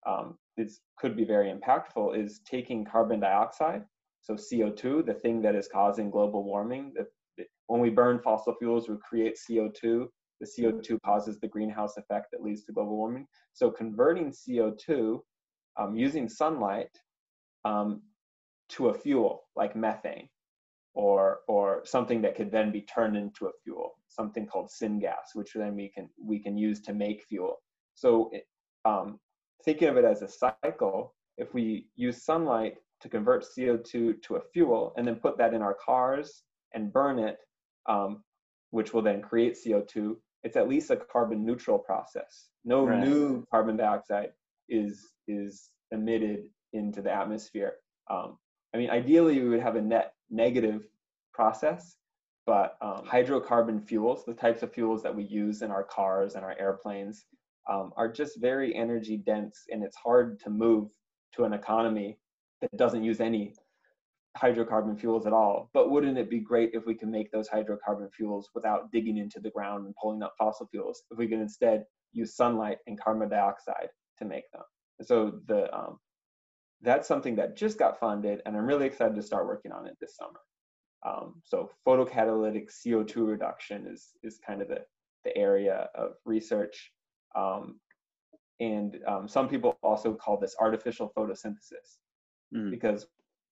um, 0.08 0.38
is, 0.58 0.82
could 0.98 1.16
be 1.16 1.26
very 1.26 1.54
impactful, 1.54 2.18
is 2.18 2.42
taking 2.50 2.86
carbon 2.86 3.20
dioxide, 3.20 3.84
so 4.22 4.36
CO2, 4.36 5.06
the 5.06 5.14
thing 5.14 5.42
that 5.42 5.56
is 5.56 5.68
causing 5.68 6.10
global 6.12 6.44
warming. 6.44 6.94
The, 6.96 7.08
the, 7.38 7.46
when 7.68 7.82
we 7.82 7.90
burn 7.90 8.20
fossil 8.20 8.56
fuels, 8.60 8.88
we 8.88 8.96
create 8.98 9.38
CO2. 9.38 10.08
The 10.40 10.48
CO2 10.48 11.00
causes 11.06 11.40
the 11.40 11.48
greenhouse 11.48 11.98
effect 11.98 12.28
that 12.32 12.42
leads 12.42 12.64
to 12.66 12.72
global 12.72 12.98
warming. 12.98 13.28
So 13.54 13.70
converting 13.70 14.32
CO2 14.32 15.20
um, 15.78 15.96
using 15.96 16.30
sunlight 16.30 16.90
um, 17.66 18.02
to 18.70 18.90
a 18.90 18.94
fuel 18.94 19.44
like 19.56 19.76
methane 19.76 20.30
or 20.94 21.40
or 21.48 21.82
something 21.86 22.22
that 22.22 22.36
could 22.36 22.52
then 22.52 22.72
be 22.72 22.82
turned 22.82 23.16
into 23.16 23.48
a 23.48 23.52
fuel 23.64 23.96
something 24.10 24.46
called 24.46 24.70
syngas 24.70 25.34
which 25.36 25.54
then 25.54 25.76
we 25.76 25.90
can 25.90 26.10
we 26.22 26.40
can 26.40 26.58
use 26.58 26.82
to 26.82 26.94
make 26.94 27.24
fuel. 27.24 27.62
So 27.96 28.32
um, 28.86 29.20
thinking 29.64 29.88
of 29.88 29.98
it 29.98 30.06
as 30.06 30.22
a 30.22 30.28
cycle 30.28 31.16
if 31.38 31.54
we 31.54 31.88
use 31.96 32.24
sunlight 32.24 32.76
to 33.02 33.10
convert 33.10 33.46
co2 33.58 34.22
to 34.22 34.36
a 34.36 34.42
fuel 34.54 34.94
and 34.98 35.08
then 35.08 35.16
put 35.16 35.38
that 35.38 35.54
in 35.54 35.62
our 35.62 35.76
cars 35.84 36.44
and 36.74 36.92
burn 36.92 37.20
it 37.20 37.38
um, 37.88 38.24
which 38.72 38.94
will 38.94 39.02
then 39.02 39.22
create 39.22 39.58
co2 39.66 40.16
it's 40.44 40.58
at 40.58 40.68
least 40.68 40.90
a 40.90 40.98
carbon 40.98 41.46
neutral 41.46 41.78
process. 41.78 42.48
No 42.66 42.86
right. 42.86 43.00
new 43.00 43.46
carbon 43.52 43.78
dioxide 43.78 44.32
is 44.70 45.10
is 45.28 45.70
emitted 45.92 46.46
into 46.74 47.02
the 47.02 47.12
atmosphere. 47.12 47.76
Um, 48.10 48.38
I 48.74 48.78
mean, 48.78 48.90
ideally, 48.90 49.42
we 49.42 49.50
would 49.50 49.62
have 49.62 49.76
a 49.76 49.82
net 49.82 50.14
negative 50.32 50.88
process, 51.34 51.98
but 52.46 52.78
um, 52.82 53.04
hydrocarbon 53.06 53.84
fuels, 53.84 54.26
the 54.26 54.34
types 54.34 54.64
of 54.64 54.74
fuels 54.74 55.04
that 55.04 55.16
we 55.16 55.24
use 55.24 55.62
in 55.62 55.72
our 55.72 55.84
cars 55.84 56.36
and 56.36 56.44
our 56.44 56.56
airplanes, 56.60 57.26
um, 57.70 57.94
are 57.96 58.12
just 58.12 58.42
very 58.42 58.76
energy 58.76 59.18
dense, 59.18 59.66
and 59.70 59.84
it's 59.84 59.96
hard 59.96 60.40
to 60.40 60.50
move 60.50 60.90
to 61.34 61.44
an 61.44 61.54
economy 61.54 62.18
that 62.62 62.76
doesn't 62.78 63.04
use 63.04 63.20
any 63.20 63.54
hydrocarbon 64.38 65.00
fuels 65.00 65.26
at 65.26 65.34
all. 65.34 65.70
But 65.74 65.92
wouldn't 65.92 66.18
it 66.18 66.30
be 66.30 66.40
great 66.40 66.72
if 66.74 66.86
we 66.86 66.96
can 66.96 67.12
make 67.12 67.32
those 67.32 67.50
hydrocarbon 67.50 68.12
fuels 68.14 68.50
without 68.56 68.92
digging 68.92 69.18
into 69.18 69.40
the 69.40 69.52
ground 69.52 69.86
and 69.86 69.96
pulling 70.02 70.24
up 70.24 70.34
fossil 70.38 70.68
fuels? 70.68 71.04
If 71.12 71.18
we 71.18 71.28
can 71.28 71.42
instead 71.42 71.86
use 72.14 72.36
sunlight 72.36 72.78
and 72.88 73.00
carbon 73.00 73.30
dioxide 73.30 73.90
to 74.20 74.26
make 74.26 74.50
them. 74.52 74.64
So 75.02 75.40
the 75.48 75.74
um, 75.76 76.00
that's 76.82 77.08
something 77.08 77.36
that 77.36 77.56
just 77.56 77.78
got 77.78 78.00
funded, 78.00 78.42
and 78.46 78.56
I'm 78.56 78.66
really 78.66 78.88
excited 78.88 79.16
to 79.16 79.22
start 79.22 79.48
working 79.48 79.72
on 79.72 79.88
it 79.88 79.96
this 80.00 80.16
summer. 80.16 80.40
Um, 81.04 81.42
so 81.44 81.70
photocatalytic 81.88 82.70
CO2 82.72 83.28
reduction 83.28 83.88
is 83.88 84.10
is 84.24 84.40
kind 84.46 84.62
of 84.62 84.68
the, 84.68 84.82
the 85.24 85.36
area 85.38 85.90
of 85.96 86.14
research. 86.26 86.92
Um, 87.36 87.80
and 88.60 89.00
um, 89.08 89.28
some 89.28 89.50
people 89.50 89.78
also 89.82 90.14
call 90.14 90.38
this 90.38 90.56
artificial 90.60 91.12
photosynthesis 91.18 91.98
mm. 92.56 92.70
because 92.70 93.08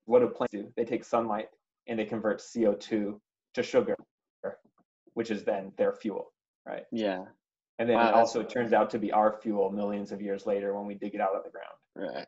what 0.06 0.20
do 0.20 0.28
plants 0.28 0.54
do? 0.54 0.72
They 0.78 0.86
take 0.86 1.04
sunlight 1.04 1.48
and 1.88 1.98
they 1.98 2.06
convert 2.06 2.40
CO2 2.40 3.20
to 3.56 3.64
sugar. 3.64 3.96
which 5.14 5.32
is 5.32 5.44
then 5.44 5.72
their 5.78 5.94
fuel, 5.94 6.32
right? 6.66 6.84
Yeah. 6.92 7.26
And 7.80 7.90
then 7.90 7.98
Wow, 7.98 8.10
it 8.10 8.14
also 8.14 8.44
turns 8.44 8.74
out 8.74 8.90
to 8.92 9.00
be 9.00 9.12
our 9.12 9.40
fuel 9.42 9.72
millions 9.72 10.12
of 10.12 10.22
years 10.22 10.46
later 10.46 10.76
when 10.76 10.86
we 10.86 10.96
dig 10.96 11.16
it 11.16 11.22
out 11.22 11.36
of 11.36 11.44
the 11.44 11.50
ground. 11.50 12.14
Right. 12.16 12.28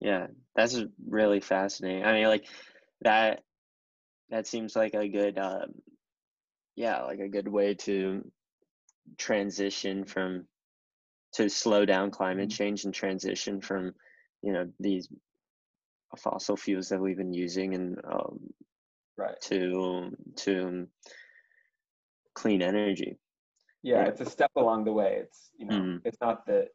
Yeah, 0.00 0.28
that's 0.54 0.78
really 1.06 1.40
fascinating. 1.40 2.04
I 2.04 2.12
mean, 2.12 2.26
like 2.28 2.46
that 3.00 3.44
that 4.30 4.46
seems 4.46 4.76
like 4.76 4.94
a 4.94 5.08
good 5.08 5.38
um 5.38 5.82
yeah, 6.76 7.02
like 7.02 7.20
a 7.20 7.28
good 7.28 7.48
way 7.48 7.74
to 7.74 8.30
transition 9.18 10.04
from 10.06 10.48
to 11.34 11.50
slow 11.50 11.84
down 11.86 12.10
climate 12.10 12.50
Mhm. 12.50 12.50
change 12.50 12.84
and 12.84 12.94
transition 12.94 13.60
from, 13.60 13.94
you 14.42 14.52
know, 14.52 14.72
these 14.80 15.08
fossil 16.16 16.56
fuels 16.56 16.88
that 16.88 17.00
we've 17.00 17.16
been 17.16 17.32
using 17.34 17.74
and 17.74 17.98
um 18.04 18.54
Right. 19.16 19.38
to 19.40 20.10
to 20.36 20.88
clean 22.34 22.62
energy. 22.62 23.18
Yeah, 23.82 24.06
Yeah. 24.06 24.08
it's 24.08 24.20
a 24.20 24.24
step 24.26 24.50
along 24.56 24.84
the 24.84 24.92
way. 24.92 25.18
It's 25.22 25.50
you 25.58 25.66
know, 25.66 25.86
Mhm. 25.86 26.04
it's 26.04 26.20
not 26.20 26.46
the 26.46 26.68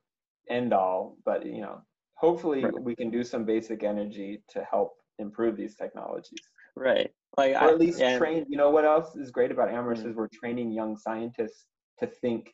end 0.49 0.73
all, 0.73 1.17
but 1.25 1.45
you 1.45 1.61
know, 1.61 1.85
hopefully 2.21 2.63
Right. 2.63 2.73
we 2.89 2.95
can 2.95 3.09
do 3.09 3.23
some 3.23 3.43
basic 3.45 3.83
energy 3.83 4.43
to 4.47 4.63
help 4.63 4.91
improve 5.17 5.57
these 5.57 5.75
technologies. 5.75 6.43
Right. 6.75 7.11
Like 7.37 7.55
Or 7.61 7.69
at 7.69 7.79
least 7.79 7.99
train, 8.17 8.45
you 8.47 8.57
know 8.57 8.69
what 8.69 8.85
else 8.85 9.15
is 9.15 9.31
great 9.31 9.51
about 9.51 9.69
Amherst 9.69 10.03
Mhm. 10.03 10.09
is 10.11 10.15
we're 10.15 10.27
training 10.27 10.71
young 10.71 10.95
scientists 10.97 11.65
to 11.99 12.07
think 12.07 12.53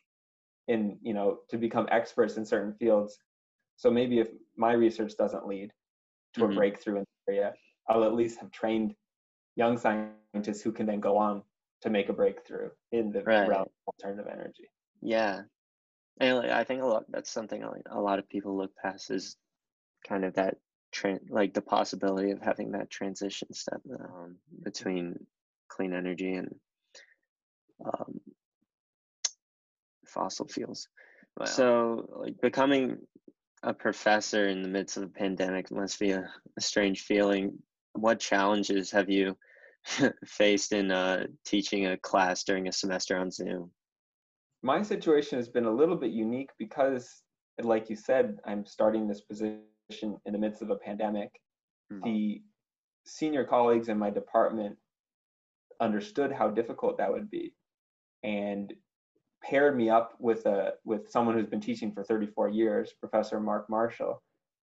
in, 0.68 0.98
you 1.02 1.14
know, 1.14 1.40
to 1.50 1.58
become 1.58 1.86
experts 1.90 2.36
in 2.38 2.44
certain 2.46 2.74
fields. 2.74 3.18
So 3.76 3.90
maybe 3.90 4.18
if 4.20 4.30
my 4.56 4.72
research 4.72 5.16
doesn't 5.16 5.46
lead 5.46 5.72
to 6.34 6.40
Mhm. 6.40 6.52
a 6.52 6.54
breakthrough 6.54 6.96
in 6.98 7.04
the 7.26 7.32
area, 7.32 7.54
I'll 7.88 8.04
at 8.04 8.14
least 8.14 8.38
have 8.40 8.50
trained 8.50 8.94
young 9.56 9.76
scientists 9.76 10.62
who 10.62 10.72
can 10.72 10.86
then 10.86 11.00
go 11.00 11.16
on 11.16 11.42
to 11.82 11.90
make 11.90 12.08
a 12.08 12.12
breakthrough 12.12 12.70
in 12.92 13.12
the 13.12 13.22
Right. 13.24 13.48
realm 13.48 13.68
of 13.86 13.94
alternative 13.94 14.26
energy. 14.32 14.68
Yeah. 15.02 15.42
And 16.20 16.38
I 16.50 16.64
think 16.64 16.82
a 16.82 16.86
lot 16.86 17.04
that's 17.08 17.30
something 17.30 17.62
a 17.62 18.00
lot 18.00 18.18
of 18.18 18.28
people 18.28 18.56
look 18.56 18.74
past 18.76 19.10
is 19.10 19.36
kind 20.06 20.24
of 20.24 20.34
that 20.34 20.56
tran 20.94 21.18
like 21.28 21.54
the 21.54 21.62
possibility 21.62 22.30
of 22.30 22.40
having 22.40 22.72
that 22.72 22.90
transition 22.90 23.52
step 23.52 23.80
um, 24.00 24.36
between 24.62 25.14
clean 25.68 25.92
energy 25.92 26.34
and 26.34 26.54
um, 27.84 28.20
fossil 30.06 30.48
fuels. 30.48 30.88
Wow. 31.38 31.46
So 31.46 32.08
like 32.16 32.40
becoming 32.40 32.98
a 33.62 33.74
professor 33.74 34.48
in 34.48 34.62
the 34.62 34.68
midst 34.68 34.96
of 34.96 35.02
a 35.02 35.08
pandemic 35.08 35.70
must 35.70 35.98
be 35.98 36.12
a, 36.12 36.28
a 36.56 36.60
strange 36.60 37.02
feeling. 37.02 37.58
What 37.92 38.20
challenges 38.20 38.90
have 38.92 39.10
you 39.10 39.36
faced 40.24 40.72
in 40.72 40.90
uh, 40.90 41.26
teaching 41.44 41.86
a 41.86 41.98
class 41.98 42.44
during 42.44 42.68
a 42.68 42.72
semester 42.72 43.18
on 43.18 43.30
Zoom? 43.30 43.70
my 44.62 44.82
situation 44.82 45.38
has 45.38 45.48
been 45.48 45.66
a 45.66 45.70
little 45.70 45.96
bit 45.96 46.10
unique 46.10 46.50
because 46.58 47.22
like 47.62 47.88
you 47.88 47.96
said 47.96 48.38
i'm 48.44 48.64
starting 48.64 49.06
this 49.06 49.20
position 49.20 49.62
in 50.02 50.32
the 50.32 50.38
midst 50.38 50.62
of 50.62 50.70
a 50.70 50.76
pandemic 50.76 51.30
Mm. 51.90 52.02
the 52.02 52.42
senior 53.04 53.44
colleagues 53.44 53.88
in 53.88 53.98
my 53.98 54.10
department 54.10 54.76
understood 55.80 56.30
how 56.30 56.50
difficult 56.50 56.98
that 56.98 57.10
would 57.10 57.30
be 57.30 57.54
and 58.22 58.74
paired 59.42 59.76
me 59.76 59.88
up 59.88 60.14
with 60.18 60.44
a 60.46 60.74
with 60.84 61.10
someone 61.10 61.34
who's 61.34 61.46
been 61.46 61.60
teaching 61.60 61.92
for 61.92 62.02
34 62.04 62.48
years 62.48 62.92
professor 63.00 63.40
mark 63.40 63.70
marshall 63.70 64.22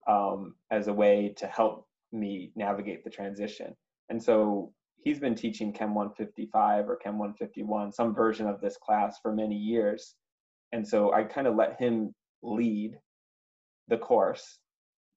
um, 0.08 0.56
as 0.72 0.88
a 0.88 0.94
way 0.94 1.34
to 1.38 1.48
help 1.48 1.88
me 2.12 2.52
navigate 2.56 3.04
the 3.04 3.10
transition. 3.10 3.74
And 4.10 4.22
so 4.22 4.74
he's 4.98 5.20
been 5.20 5.36
teaching 5.36 5.72
chem 5.72 5.96
155 5.96 6.90
or 6.90 6.98
chem 6.98 7.18
151 7.18 7.94
some 7.94 8.14
version 8.14 8.48
of 8.48 8.60
this 8.60 8.78
class 8.78 9.20
for 9.22 9.34
many 9.34 9.56
years. 9.56 10.16
And 10.74 10.86
so 10.86 11.14
i 11.14 11.24
kind 11.24 11.48
of 11.48 11.56
let 11.56 11.80
him 11.80 12.14
lead 12.42 13.00
the 13.88 13.98
course 13.98 14.60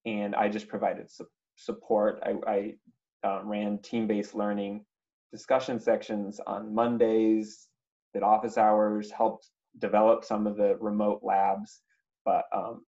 and 0.05 0.35
i 0.35 0.47
just 0.47 0.67
provided 0.67 1.09
su- 1.09 1.27
support. 1.57 2.23
I, 2.23 2.75
I 3.23 3.27
uh, 3.27 3.43
ran 3.43 3.79
team-based 3.79 4.35
learning 4.35 4.85
discussion 5.31 5.79
sections 5.79 6.39
on 6.45 6.73
mondays 6.73 7.67
did 8.13 8.23
office 8.23 8.57
hours 8.57 9.11
helped 9.11 9.49
develop 9.79 10.23
some 10.23 10.47
of 10.47 10.55
the 10.55 10.77
remote 10.77 11.19
labs. 11.23 11.81
But 12.23 12.45
um, 12.55 12.85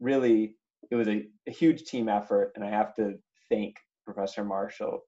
really 0.00 0.56
it 0.90 0.94
was 0.94 1.08
a, 1.08 1.26
a 1.48 1.50
huge 1.50 1.84
team 1.84 2.08
effort 2.08 2.52
and 2.54 2.64
i 2.64 2.68
have 2.68 2.94
to 2.94 3.14
thank 3.50 3.76
professor 4.04 4.44
marshall 4.44 5.00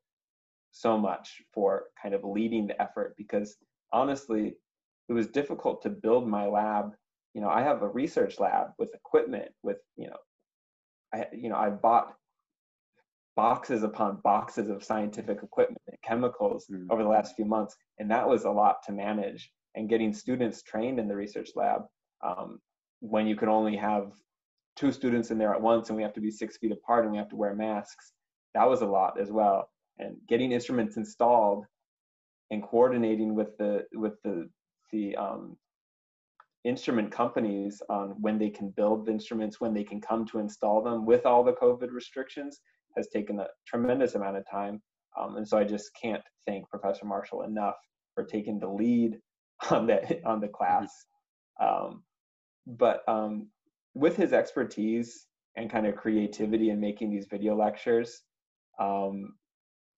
so 0.70 0.96
much 0.96 1.42
for 1.52 1.84
kind 2.00 2.14
of 2.14 2.24
leading 2.24 2.66
the 2.66 2.80
effort 2.80 3.14
because 3.16 3.56
honestly 3.92 4.54
it 5.08 5.12
was 5.12 5.28
difficult 5.28 5.82
to 5.82 5.88
build 5.88 6.28
my 6.28 6.46
lab. 6.46 6.92
You 7.34 7.42
know 7.42 7.48
i 7.48 7.62
have 7.62 7.82
a 7.82 7.88
research 7.88 8.40
lab 8.40 8.68
with 8.78 8.94
equipment 8.94 9.50
with 9.62 9.78
you 9.96 10.08
know 10.08 10.16
i 11.14 11.26
you 11.32 11.48
know 11.48 11.56
i 11.56 11.68
bought 11.70 12.14
boxes 13.36 13.84
upon 13.84 14.20
boxes 14.24 14.68
of 14.68 14.82
scientific 14.82 15.42
equipment 15.42 15.80
and 15.86 15.96
chemicals 16.02 16.66
Mm. 16.70 16.86
over 16.90 17.02
the 17.02 17.08
last 17.08 17.36
few 17.36 17.44
months 17.44 17.76
and 17.98 18.10
that 18.10 18.28
was 18.28 18.44
a 18.44 18.50
lot 18.50 18.82
to 18.86 18.92
manage 18.92 19.50
and 19.74 19.88
getting 19.88 20.12
students 20.12 20.62
trained 20.62 20.98
in 20.98 21.06
the 21.08 21.14
research 21.14 21.50
lab 21.54 21.82
um, 22.24 22.58
when 23.00 23.26
you 23.28 23.36
can 23.36 23.48
only 23.48 23.76
have 23.76 24.12
two 24.74 24.90
students 24.90 25.30
in 25.30 25.38
there 25.38 25.54
at 25.54 25.60
once 25.60 25.88
and 25.88 25.96
we 25.96 26.02
have 26.02 26.12
to 26.14 26.20
be 26.20 26.30
six 26.30 26.56
feet 26.56 26.72
apart 26.72 27.04
and 27.04 27.12
we 27.12 27.18
have 27.18 27.28
to 27.28 27.36
wear 27.36 27.54
masks 27.54 28.12
that 28.54 28.68
was 28.68 28.82
a 28.82 28.86
lot 28.86 29.20
as 29.20 29.30
well 29.30 29.68
and 29.98 30.16
getting 30.28 30.50
instruments 30.52 30.96
installed 30.96 31.64
and 32.50 32.62
coordinating 32.62 33.34
with 33.36 33.56
the 33.58 33.84
with 33.94 34.14
the 34.24 34.48
the 34.90 35.14
um, 35.16 35.56
instrument 36.64 37.10
companies 37.10 37.80
on 37.88 38.14
when 38.20 38.38
they 38.38 38.50
can 38.50 38.70
build 38.70 39.06
the 39.06 39.12
instruments, 39.12 39.60
when 39.60 39.74
they 39.74 39.84
can 39.84 40.00
come 40.00 40.26
to 40.26 40.38
install 40.38 40.82
them 40.82 41.06
with 41.06 41.24
all 41.24 41.44
the 41.44 41.52
COVID 41.52 41.90
restrictions 41.90 42.60
has 42.96 43.08
taken 43.08 43.38
a 43.40 43.46
tremendous 43.66 44.14
amount 44.14 44.36
of 44.36 44.48
time. 44.50 44.82
Um, 45.18 45.36
and 45.36 45.46
so 45.46 45.58
I 45.58 45.64
just 45.64 45.90
can't 46.00 46.22
thank 46.46 46.68
Professor 46.68 47.06
Marshall 47.06 47.42
enough 47.42 47.76
for 48.14 48.24
taking 48.24 48.58
the 48.58 48.68
lead 48.68 49.18
on 49.70 49.86
the 49.86 50.20
on 50.24 50.40
the 50.40 50.48
class. 50.48 50.92
Um, 51.60 52.02
but 52.66 53.02
um, 53.08 53.48
with 53.94 54.16
his 54.16 54.32
expertise 54.32 55.26
and 55.56 55.70
kind 55.70 55.86
of 55.86 55.96
creativity 55.96 56.70
in 56.70 56.78
making 56.78 57.10
these 57.10 57.26
video 57.30 57.56
lectures, 57.56 58.22
um, 58.78 59.34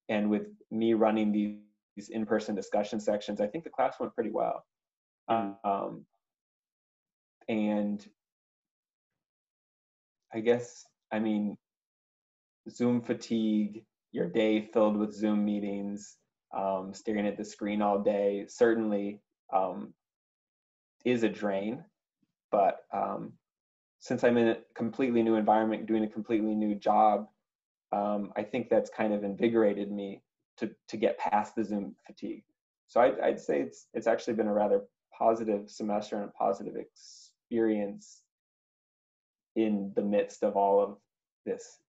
and 0.09 0.29
with 0.29 0.47
me 0.71 0.93
running 0.93 1.31
these, 1.31 1.57
these 1.95 2.09
in-person 2.09 2.55
discussion 2.55 2.99
sections, 2.99 3.41
I 3.41 3.47
think 3.47 3.63
the 3.63 3.69
class 3.69 3.95
went 3.99 4.15
pretty 4.15 4.31
well. 4.31 4.63
Mm. 5.29 5.55
Um, 5.63 6.05
and 7.51 8.03
I 10.33 10.39
guess, 10.39 10.85
I 11.11 11.19
mean, 11.19 11.57
Zoom 12.69 13.01
fatigue, 13.01 13.83
your 14.13 14.29
day 14.29 14.61
filled 14.61 14.95
with 14.95 15.13
Zoom 15.13 15.43
meetings, 15.43 16.15
um, 16.55 16.93
staring 16.93 17.27
at 17.27 17.37
the 17.37 17.43
screen 17.43 17.81
all 17.81 17.99
day, 17.99 18.45
certainly 18.47 19.19
um, 19.53 19.93
is 21.03 21.23
a 21.23 21.29
drain. 21.29 21.83
But 22.51 22.85
um, 22.93 23.33
since 23.99 24.23
I'm 24.23 24.37
in 24.37 24.47
a 24.47 24.57
completely 24.73 25.21
new 25.21 25.35
environment, 25.35 25.87
doing 25.87 26.05
a 26.05 26.09
completely 26.09 26.55
new 26.55 26.75
job, 26.75 27.27
um, 27.91 28.31
I 28.37 28.43
think 28.43 28.69
that's 28.69 28.89
kind 28.89 29.13
of 29.13 29.25
invigorated 29.25 29.91
me 29.91 30.21
to 30.59 30.71
to 30.87 30.95
get 30.95 31.17
past 31.17 31.55
the 31.55 31.65
Zoom 31.65 31.95
fatigue. 32.07 32.43
So 32.87 33.01
I'd, 33.01 33.19
I'd 33.19 33.39
say 33.41 33.59
it's 33.59 33.87
it's 33.93 34.07
actually 34.07 34.35
been 34.35 34.47
a 34.47 34.53
rather 34.53 34.83
positive 35.17 35.69
semester 35.69 36.15
and 36.15 36.29
a 36.29 36.31
positive 36.31 36.77
experience 36.77 37.20
in 39.55 39.91
the 39.95 40.01
midst 40.01 40.43
of 40.43 40.55
all 40.55 40.81
of 40.81 40.97
this, 41.45 41.79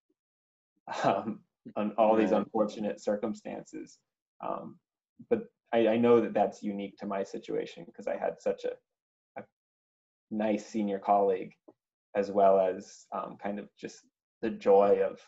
um, 1.04 1.40
on 1.76 1.92
all 1.92 2.16
these 2.16 2.32
unfortunate 2.32 3.00
circumstances. 3.00 3.98
Um, 4.44 4.78
but 5.30 5.44
I, 5.72 5.88
I 5.88 5.96
know 5.96 6.20
that 6.20 6.34
that's 6.34 6.62
unique 6.62 6.96
to 6.98 7.06
my 7.06 7.22
situation 7.22 7.84
because 7.86 8.08
I 8.08 8.16
had 8.16 8.40
such 8.40 8.64
a, 8.64 8.72
a 9.40 9.44
nice 10.30 10.66
senior 10.66 10.98
colleague, 10.98 11.52
as 12.16 12.30
well 12.30 12.58
as 12.58 13.06
um, 13.14 13.36
kind 13.42 13.58
of 13.58 13.68
just 13.80 14.00
the 14.42 14.50
joy 14.50 15.00
of 15.08 15.20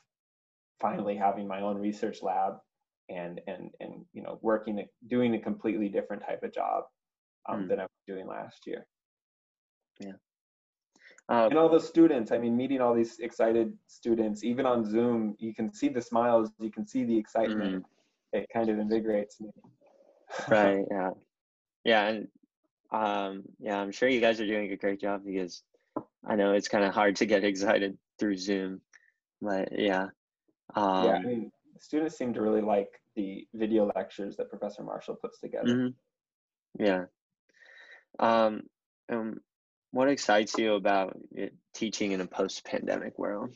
finally 0.81 1.17
having 1.17 1.47
my 1.47 1.61
own 1.61 1.79
research 1.79 2.23
lab 2.23 2.55
and 3.09 3.41
and 3.47 3.71
and 3.81 4.05
you 4.13 4.23
know 4.23 4.39
working 4.43 4.85
doing 5.09 5.35
a 5.35 5.39
completely 5.39 5.89
different 5.89 6.23
type 6.27 6.43
of 6.43 6.53
job 6.53 6.85
um, 7.49 7.65
Mm. 7.65 7.69
than 7.69 7.81
I 7.81 7.83
was 7.85 7.91
doing 8.07 8.27
last 8.27 8.67
year. 8.67 8.87
Uh, 11.29 11.49
And 11.51 11.59
all 11.59 11.69
those 11.71 11.89
students, 11.89 12.33
I 12.33 12.39
mean, 12.39 12.57
meeting 12.57 12.81
all 12.81 12.95
these 12.95 13.19
excited 13.19 13.73
students, 13.87 14.45
even 14.45 14.67
on 14.67 14.85
Zoom, 14.85 15.37
you 15.39 15.55
can 15.55 15.73
see 15.73 15.89
the 15.89 16.03
smiles, 16.03 16.51
you 16.59 16.71
can 16.71 16.87
see 16.87 17.05
the 17.05 17.17
excitement. 17.17 17.85
It 18.33 18.47
kind 18.53 18.69
of 18.69 18.79
invigorates 18.79 19.41
me. 19.41 19.51
right 20.49 20.85
yeah 20.91 21.11
yeah 21.85 22.09
and 22.09 22.29
um 22.91 23.43
yeah 23.61 23.79
i'm 23.79 23.93
sure 23.93 24.09
you 24.09 24.21
guys 24.21 24.41
are 24.41 24.47
doing 24.47 24.73
a 24.73 24.77
great 24.77 25.01
job 25.01 25.23
because 25.25 25.63
i 26.27 26.35
know 26.35 26.53
it's 26.53 26.67
kind 26.67 26.83
of 26.85 26.93
hard 26.93 27.15
to 27.15 27.27
get 27.27 27.45
excited 27.45 27.97
through 28.19 28.37
zoom 28.37 28.81
but 29.41 29.69
yeah 29.79 30.07
um 30.75 31.05
yeah, 31.05 31.19
I 31.23 31.25
mean, 31.25 31.53
students 31.79 32.17
seem 32.17 32.33
to 32.35 32.43
really 32.43 32.63
like 32.63 32.89
the 33.15 33.47
video 33.55 33.87
lectures 33.95 34.37
that 34.37 34.51
Professor 34.51 34.83
Marshall 34.83 35.17
puts 35.17 35.39
together. 35.39 35.69
mhm. 35.69 35.95
Yeah. 36.79 37.05
Um, 38.19 38.63
um, 39.13 39.41
what 39.95 40.09
excites 40.09 40.59
you 40.59 40.75
about 40.75 41.17
it, 41.37 41.55
teaching 41.73 42.11
in 42.13 42.21
a 42.21 42.27
post-pandemic 42.27 43.17
world? 43.17 43.55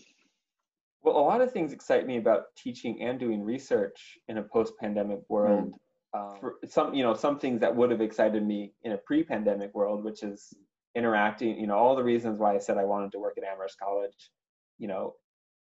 Well, 1.03 1.17
a 1.17 1.19
lot 1.19 1.41
of 1.41 1.53
things 1.53 1.73
excite 1.73 2.07
me 2.07 2.17
about 2.17 2.45
teaching 2.57 3.03
and 3.03 3.19
doing 3.19 3.43
research 3.43 4.17
in 4.29 4.39
a 4.39 4.43
post-pandemic 4.43 5.23
world. 5.29 5.73
Mm. 6.15 6.19
Um, 6.19 6.41
for 6.41 6.55
some, 6.67 6.95
you 6.95 7.03
know, 7.03 7.13
some 7.15 7.41
things 7.41 7.61
that 7.61 7.75
would 7.75 7.91
have 7.91 8.01
excited 8.01 8.47
me 8.47 8.73
in 8.85 8.93
a 8.93 8.99
pre-pandemic 8.99 9.75
world, 9.75 10.05
which 10.05 10.23
is 10.23 10.55
interacting. 10.95 11.59
You 11.59 11.67
know, 11.67 11.77
all 11.77 11.97
the 11.97 12.05
reasons 12.05 12.39
why 12.39 12.55
I 12.55 12.59
said 12.59 12.79
I 12.79 12.85
wanted 12.85 13.11
to 13.13 13.19
work 13.19 13.37
at 13.37 13.45
Amherst 13.45 13.79
College. 13.79 14.31
You 14.79 14.87
know, 14.87 15.15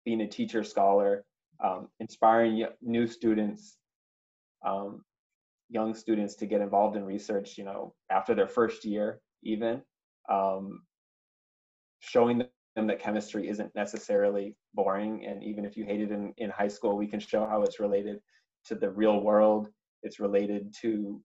being 0.04 0.20
a 0.20 0.28
teacher 0.28 0.62
scholar, 0.62 1.24
um, 1.62 1.88
inspiring 1.98 2.64
new 2.80 3.08
students, 3.08 3.76
um, 4.64 5.04
young 5.70 5.92
students 5.94 6.36
to 6.36 6.46
get 6.46 6.60
involved 6.60 6.96
in 6.96 7.04
research. 7.04 7.58
You 7.58 7.64
know, 7.64 7.94
after 8.10 8.34
their 8.34 8.48
first 8.48 8.84
year, 8.84 9.20
even 9.42 9.82
um, 10.28 10.82
showing 12.00 12.44
them 12.76 12.86
that 12.86 13.00
chemistry 13.00 13.48
isn't 13.48 13.74
necessarily 13.74 14.54
boring. 14.74 15.26
And 15.26 15.42
even 15.42 15.64
if 15.64 15.76
you 15.76 15.84
hate 15.84 16.00
it 16.00 16.10
in, 16.10 16.32
in 16.38 16.50
high 16.50 16.68
school, 16.68 16.96
we 16.96 17.06
can 17.06 17.20
show 17.20 17.46
how 17.46 17.62
it's 17.62 17.80
related 17.80 18.20
to 18.66 18.74
the 18.74 18.90
real 18.90 19.20
world. 19.20 19.68
It's 20.02 20.20
related 20.20 20.74
to 20.82 21.20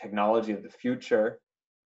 technology 0.00 0.52
of 0.52 0.62
the 0.62 0.70
future. 0.70 1.40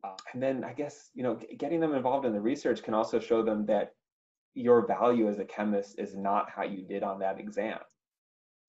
Uh, 0.04 0.16
and 0.34 0.42
then 0.42 0.64
I 0.64 0.74
guess, 0.74 1.10
you 1.14 1.24
know, 1.24 1.40
getting 1.58 1.80
them 1.80 1.94
involved 1.94 2.26
in 2.26 2.34
the 2.34 2.42
research 2.42 2.84
can 2.84 2.94
also 2.94 3.20
show 3.20 3.44
them 3.44 3.66
that 3.68 3.92
your 4.54 4.86
value 4.86 5.30
as 5.30 5.40
a 5.40 5.46
chemist 5.46 5.98
is 5.98 6.16
not 6.16 6.50
how 6.50 6.64
you 6.64 6.84
did 6.84 7.04
on 7.04 7.20
that 7.20 7.40
exam. 7.40 7.80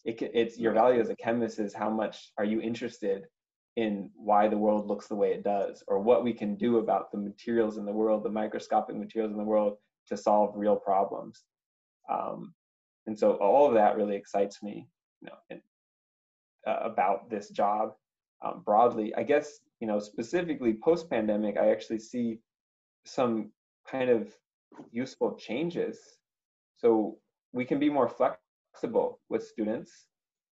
It, 0.04 0.20
it's 0.20 0.58
your 0.58 0.72
value 0.72 1.00
as 1.00 1.08
a 1.08 1.16
chemist 1.16 1.58
is 1.58 1.74
how 1.74 1.90
much 1.90 2.30
are 2.38 2.44
you 2.44 2.60
interested 2.60 3.24
in 3.76 4.10
why 4.14 4.48
the 4.48 4.58
world 4.58 4.86
looks 4.86 5.08
the 5.08 5.14
way 5.14 5.32
it 5.32 5.42
does 5.42 5.82
or 5.88 5.98
what 5.98 6.22
we 6.22 6.32
can 6.32 6.56
do 6.56 6.78
about 6.78 7.10
the 7.10 7.18
materials 7.18 7.78
in 7.78 7.86
the 7.86 7.92
world 7.92 8.22
the 8.22 8.30
microscopic 8.30 8.96
materials 8.96 9.32
in 9.32 9.38
the 9.38 9.44
world 9.44 9.78
to 10.08 10.16
solve 10.16 10.52
real 10.56 10.76
problems. 10.76 11.44
Um, 12.10 12.54
and 13.06 13.18
so 13.18 13.32
all 13.34 13.66
of 13.66 13.74
that 13.74 13.96
really 13.96 14.16
excites 14.16 14.62
me 14.62 14.88
you 15.20 15.28
know 15.28 15.36
and, 15.50 15.60
uh, 16.66 16.80
about 16.82 17.30
this 17.30 17.48
job 17.50 17.94
um, 18.44 18.62
broadly. 18.64 19.14
I 19.14 19.22
guess 19.22 19.60
you 19.80 19.86
know 19.86 19.98
specifically 19.98 20.74
post 20.74 21.10
pandemic 21.10 21.56
i 21.56 21.70
actually 21.70 21.98
see 21.98 22.38
some 23.04 23.50
kind 23.90 24.10
of 24.10 24.28
useful 24.90 25.36
changes. 25.36 25.98
So 26.76 27.18
we 27.52 27.64
can 27.64 27.78
be 27.78 27.90
more 27.90 28.08
flexible 28.08 29.20
with 29.28 29.46
students 29.46 30.06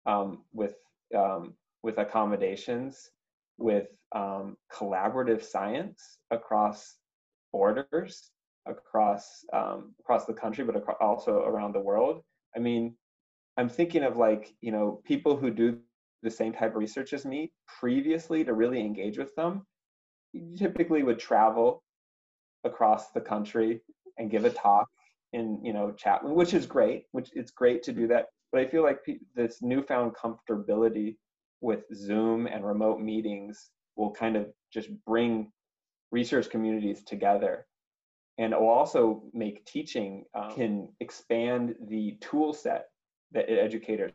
um, 0.07 0.45
with 0.53 0.75
um, 1.17 1.55
with 1.83 1.99
accommodations, 1.99 3.11
with 3.59 3.89
um, 4.15 4.57
collaborative 4.73 5.43
science 5.43 6.19
across 6.31 6.97
borders, 7.53 8.31
across 8.67 9.45
um, 9.53 9.95
across 10.01 10.27
the 10.27 10.33
country, 10.33 10.65
but 10.65 10.83
also 11.01 11.43
around 11.45 11.73
the 11.73 11.81
world. 11.81 12.23
I 12.57 12.59
mean, 12.59 12.95
I'm 13.57 13.69
thinking 13.69 14.03
of 14.03 14.17
like 14.17 14.55
you 14.61 14.73
know 14.73 15.01
people 15.05 15.37
who 15.37 15.51
do 15.51 15.79
the 16.23 16.31
same 16.31 16.53
type 16.53 16.71
of 16.71 16.77
research 16.77 17.13
as 17.13 17.25
me 17.25 17.53
previously 17.81 18.45
to 18.45 18.53
really 18.53 18.81
engage 18.81 19.19
with 19.19 19.35
them. 19.37 19.67
You 20.33 20.57
typically 20.57 21.03
would 21.03 21.19
travel 21.19 21.83
across 22.65 23.11
the 23.11 23.21
country 23.21 23.81
and 24.19 24.31
give 24.31 24.45
a 24.45 24.51
talk 24.51 24.89
in 25.33 25.61
you 25.63 25.73
know 25.73 25.93
Chapman, 25.93 26.35
which 26.35 26.55
is 26.55 26.67
great. 26.67 27.05
Which 27.13 27.31
it's 27.35 27.51
great 27.51 27.83
to 27.85 27.93
do 27.93 28.07
that. 28.09 28.27
But 28.53 28.63
I 28.63 28.67
feel 28.67 28.83
like 28.83 29.01
this 29.35 29.59
newfound 29.61 30.15
comfortability 30.15 31.17
with 31.61 31.81
Zoom 31.95 32.47
and 32.47 32.65
remote 32.65 33.01
meetings 33.01 33.71
will 33.97 34.13
kind 34.13 34.37
of 34.37 34.47
just 34.73 34.89
bring 35.07 35.51
research 36.11 36.51
communities 36.51 37.03
together. 37.05 37.67
And 38.39 38.53
it 38.53 38.61
will 38.61 38.69
also 38.69 39.25
make 39.33 39.65
teaching 39.67 40.25
um, 40.35 40.55
can 40.55 40.89
expand 41.01 41.75
the 41.89 42.17
tool 42.21 42.53
set 42.53 42.87
that 43.33 43.51
educators 43.51 44.13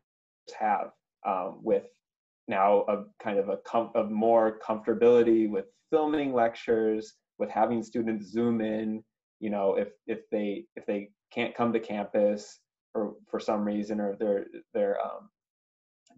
have 0.57 0.91
um, 1.25 1.59
with 1.61 1.83
now 2.47 2.85
a 2.87 3.03
kind 3.21 3.37
of 3.37 3.49
a 3.49 3.57
com- 3.65 3.91
of 3.95 4.09
more 4.09 4.59
comfortability 4.65 5.49
with 5.49 5.65
filming 5.91 6.33
lectures, 6.33 7.13
with 7.37 7.49
having 7.49 7.83
students 7.83 8.31
zoom 8.31 8.61
in. 8.61 9.03
You 9.39 9.49
know, 9.49 9.75
if 9.75 9.89
if 10.07 10.21
they 10.31 10.65
if 10.75 10.85
they 10.85 11.09
can't 11.33 11.55
come 11.55 11.73
to 11.73 11.79
campus 11.79 12.59
or 12.95 13.15
for 13.29 13.39
some 13.39 13.65
reason, 13.65 13.99
or 13.99 14.15
they're 14.17 14.45
they're 14.73 15.01
um, 15.01 15.29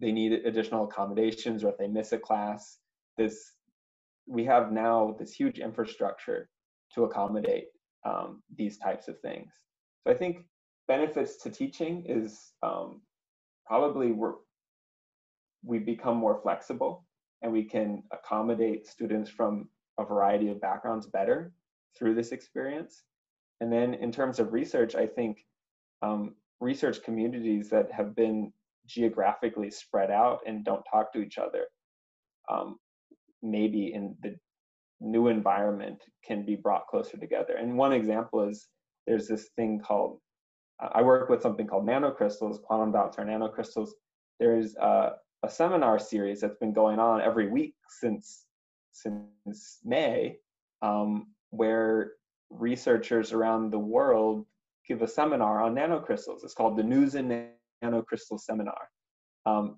they 0.00 0.12
need 0.12 0.32
additional 0.32 0.84
accommodations 0.84 1.64
or 1.64 1.70
if 1.70 1.78
they 1.78 1.88
miss 1.88 2.12
a 2.12 2.18
class 2.18 2.78
this 3.16 3.52
we 4.26 4.44
have 4.44 4.72
now 4.72 5.14
this 5.18 5.32
huge 5.32 5.58
infrastructure 5.58 6.48
to 6.94 7.04
accommodate 7.04 7.66
um, 8.04 8.42
these 8.56 8.78
types 8.78 9.08
of 9.08 9.18
things. 9.20 9.52
So 10.04 10.12
i 10.12 10.16
think 10.16 10.44
benefits 10.88 11.36
to 11.42 11.50
teaching 11.50 12.04
is 12.06 12.52
um, 12.62 13.00
probably 13.66 14.12
we're 14.12 14.34
we 15.64 15.78
become 15.78 16.16
more 16.16 16.38
flexible 16.42 17.04
and 17.42 17.52
we 17.52 17.64
can 17.64 18.02
accommodate 18.12 18.86
students 18.86 19.28
from 19.28 19.68
a 19.98 20.04
variety 20.04 20.48
of 20.48 20.60
backgrounds 20.60 21.06
better 21.06 21.52
through 21.98 22.14
this 22.14 22.30
experience. 22.30 23.02
And 23.60 23.72
then 23.72 23.94
in 23.94 24.12
terms 24.12 24.38
of 24.38 24.52
research 24.52 24.94
i 24.94 25.06
think 25.06 25.44
um, 26.02 26.34
research 26.60 27.02
communities 27.02 27.70
that 27.70 27.90
have 27.90 28.14
been 28.14 28.52
geographically 28.86 29.70
spread 29.70 30.10
out 30.10 30.40
and 30.46 30.64
don't 30.64 30.84
talk 30.90 31.12
to 31.12 31.20
each 31.20 31.38
other, 31.38 31.66
um, 32.50 32.78
maybe 33.42 33.92
in 33.92 34.16
the 34.22 34.36
new 35.00 35.28
environment 35.28 36.02
can 36.26 36.44
be 36.44 36.56
brought 36.56 36.86
closer 36.86 37.16
together. 37.18 37.56
And 37.56 37.76
one 37.76 37.92
example 37.92 38.48
is 38.48 38.68
there's 39.06 39.28
this 39.28 39.50
thing 39.56 39.80
called, 39.80 40.18
I 40.80 41.02
work 41.02 41.28
with 41.28 41.42
something 41.42 41.66
called 41.66 41.86
nanocrystals, 41.86 42.62
quantum 42.62 42.92
dots 42.92 43.18
or 43.18 43.24
nanocrystals. 43.24 43.90
There's 44.40 44.76
a, 44.76 45.12
a 45.42 45.50
seminar 45.50 45.98
series 45.98 46.40
that's 46.40 46.58
been 46.58 46.72
going 46.72 46.98
on 46.98 47.20
every 47.20 47.48
week 47.50 47.74
since 48.00 48.46
since 48.92 49.78
May, 49.84 50.38
um, 50.80 51.26
where 51.50 52.12
researchers 52.48 53.32
around 53.32 53.70
the 53.70 53.78
world 53.78 54.46
give 54.88 55.02
a 55.02 55.08
seminar 55.08 55.60
on 55.60 55.74
nanocrystals. 55.74 56.44
It's 56.44 56.54
called 56.54 56.78
the 56.78 56.82
News 56.82 57.14
in 57.14 57.28
nanocrystal 57.82 58.40
seminar. 58.40 58.88
Um, 59.44 59.76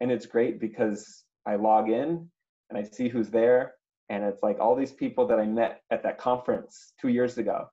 and 0.00 0.10
it's 0.10 0.26
great 0.26 0.60
because 0.60 1.24
I 1.46 1.56
log 1.56 1.90
in 1.90 2.28
and 2.70 2.78
I 2.78 2.82
see 2.82 3.08
who's 3.08 3.30
there. 3.30 3.74
And 4.10 4.24
it's 4.24 4.42
like 4.42 4.58
all 4.58 4.74
these 4.74 4.92
people 4.92 5.26
that 5.28 5.38
I 5.38 5.46
met 5.46 5.82
at 5.90 6.02
that 6.02 6.18
conference 6.18 6.92
two 7.00 7.08
years 7.08 7.36
ago, 7.38 7.66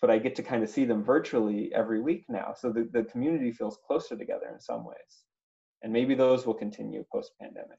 but 0.00 0.10
I 0.10 0.18
get 0.18 0.36
to 0.36 0.42
kind 0.42 0.62
of 0.62 0.70
see 0.70 0.84
them 0.84 1.02
virtually 1.02 1.72
every 1.74 2.00
week 2.00 2.24
now. 2.28 2.54
So 2.56 2.70
the, 2.70 2.88
the 2.92 3.04
community 3.04 3.52
feels 3.52 3.78
closer 3.86 4.16
together 4.16 4.46
in 4.52 4.60
some 4.60 4.84
ways. 4.84 5.24
And 5.82 5.92
maybe 5.92 6.14
those 6.14 6.46
will 6.46 6.54
continue 6.54 7.04
post 7.12 7.32
pandemic. 7.40 7.78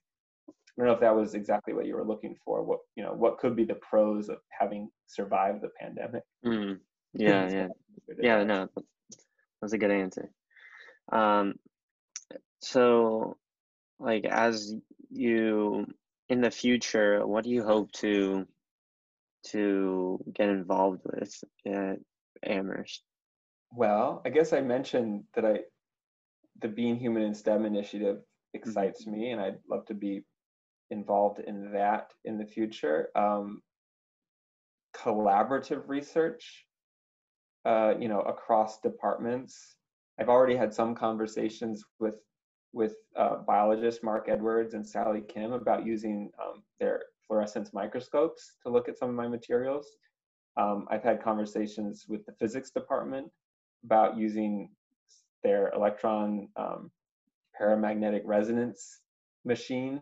I 0.49 0.83
don't 0.83 0.87
know 0.87 0.93
if 0.93 0.99
that 0.99 1.15
was 1.15 1.33
exactly 1.33 1.73
what 1.73 1.87
you 1.87 1.95
were 1.95 2.05
looking 2.05 2.35
for. 2.45 2.61
What 2.63 2.79
you 2.95 3.03
know, 3.03 3.11
what 3.13 3.39
could 3.39 3.55
be 3.55 3.65
the 3.65 3.75
pros 3.75 4.29
of 4.29 4.37
having 4.57 4.89
survived 5.07 5.61
the 5.61 5.69
pandemic? 5.79 6.21
Mm, 6.45 6.77
yeah, 7.13 7.49
yeah, 7.49 7.67
yeah. 8.21 8.43
No, 8.43 8.67
that's 9.59 9.73
a 9.73 9.77
good 9.77 9.89
answer. 9.89 10.29
Um, 11.11 11.55
so, 12.59 13.37
like, 13.99 14.25
as 14.25 14.73
you 15.09 15.85
in 16.29 16.41
the 16.41 16.51
future, 16.51 17.25
what 17.25 17.43
do 17.43 17.49
you 17.49 17.63
hope 17.63 17.91
to 17.93 18.47
to 19.51 20.19
get 20.33 20.49
involved 20.49 21.01
with 21.05 21.33
at 21.65 21.99
Amherst? 22.43 23.03
Well, 23.71 24.21
I 24.25 24.29
guess 24.29 24.53
I 24.53 24.61
mentioned 24.61 25.23
that 25.35 25.45
I 25.45 25.59
the 26.61 26.67
Being 26.67 26.97
Human 26.97 27.23
in 27.23 27.35
STEM 27.35 27.65
initiative 27.65 28.19
excites 28.53 29.03
mm-hmm. 29.03 29.11
me, 29.11 29.31
and 29.31 29.41
I'd 29.41 29.59
love 29.69 29.85
to 29.85 29.93
be 29.93 30.23
involved 30.89 31.39
in 31.39 31.71
that 31.73 32.11
in 32.25 32.37
the 32.37 32.45
future. 32.45 33.09
Um, 33.15 33.61
collaborative 34.95 35.87
research, 35.87 36.65
uh, 37.65 37.93
you 37.99 38.07
know, 38.07 38.21
across 38.21 38.79
departments 38.81 39.76
I've 40.19 40.29
already 40.29 40.55
had 40.55 40.73
some 40.73 40.95
conversations 40.95 41.83
with 41.99 42.15
with 42.73 42.95
uh, 43.15 43.37
biologists 43.47 44.03
Mark 44.03 44.27
Edwards 44.29 44.73
and 44.73 44.85
Sally 44.85 45.23
Kim 45.27 45.53
about 45.53 45.85
using 45.85 46.29
um, 46.43 46.63
their 46.79 47.01
fluorescence 47.25 47.73
microscopes 47.73 48.55
to 48.63 48.69
look 48.69 48.89
at 48.89 48.97
some 48.97 49.09
of 49.09 49.15
my 49.15 49.27
materials. 49.27 49.87
Um, 50.57 50.85
I've 50.89 51.03
had 51.03 51.23
conversations 51.23 52.05
with 52.07 52.25
the 52.25 52.33
physics 52.33 52.71
department 52.71 53.29
about 53.83 54.17
using 54.17 54.69
their 55.43 55.71
electron 55.73 56.49
um, 56.55 56.91
paramagnetic 57.59 58.21
resonance 58.25 58.99
machine, 59.45 60.01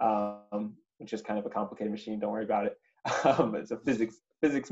um, 0.00 0.76
which 0.98 1.12
is 1.12 1.22
kind 1.22 1.38
of 1.38 1.46
a 1.46 1.50
complicated 1.50 1.90
machine. 1.90 2.20
Don't 2.20 2.32
worry 2.32 2.44
about 2.44 2.66
it. 2.66 2.76
Um, 3.24 3.56
it's 3.56 3.72
a 3.72 3.78
physics 3.78 4.20
physics 4.40 4.70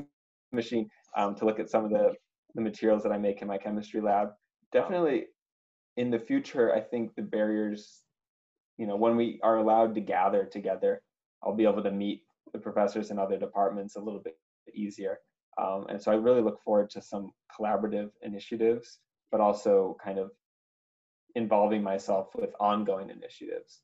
machine 0.52 0.88
um, 1.16 1.34
to 1.36 1.44
look 1.44 1.58
at 1.58 1.68
some 1.68 1.84
of 1.84 1.90
the 1.90 2.14
the 2.54 2.60
materials 2.60 3.02
that 3.02 3.12
I 3.12 3.18
make 3.18 3.42
in 3.42 3.48
my 3.48 3.58
chemistry 3.58 4.00
lab 4.00 4.28
definitely 4.72 5.26
in 5.96 6.10
the 6.10 6.18
future, 6.18 6.74
I 6.74 6.80
think 6.80 7.14
the 7.14 7.22
barriers, 7.22 8.02
you 8.78 8.86
know, 8.86 8.96
when 8.96 9.16
we 9.16 9.40
are 9.42 9.56
allowed 9.56 9.94
to 9.94 10.00
gather 10.00 10.44
together, 10.44 11.02
I'll 11.42 11.54
be 11.54 11.64
able 11.64 11.82
to 11.82 11.90
meet 11.90 12.22
the 12.52 12.58
professors 12.58 13.10
in 13.10 13.18
other 13.18 13.38
departments 13.38 13.96
a 13.96 14.00
little 14.00 14.20
bit 14.20 14.36
easier. 14.74 15.18
Um, 15.58 15.86
and 15.88 16.00
so 16.00 16.12
I 16.12 16.14
really 16.14 16.42
look 16.42 16.62
forward 16.62 16.90
to 16.90 17.02
some 17.02 17.32
collaborative 17.58 18.10
initiatives, 18.22 18.98
but 19.30 19.40
also 19.40 19.96
kind 20.02 20.18
of 20.18 20.30
involving 21.34 21.82
myself 21.82 22.28
with 22.34 22.50
ongoing 22.58 23.10
initiatives 23.10 23.80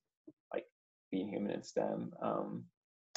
like 0.52 0.64
being 1.10 1.28
human 1.28 1.52
in 1.52 1.62
STEM. 1.62 2.12
Um, 2.20 2.64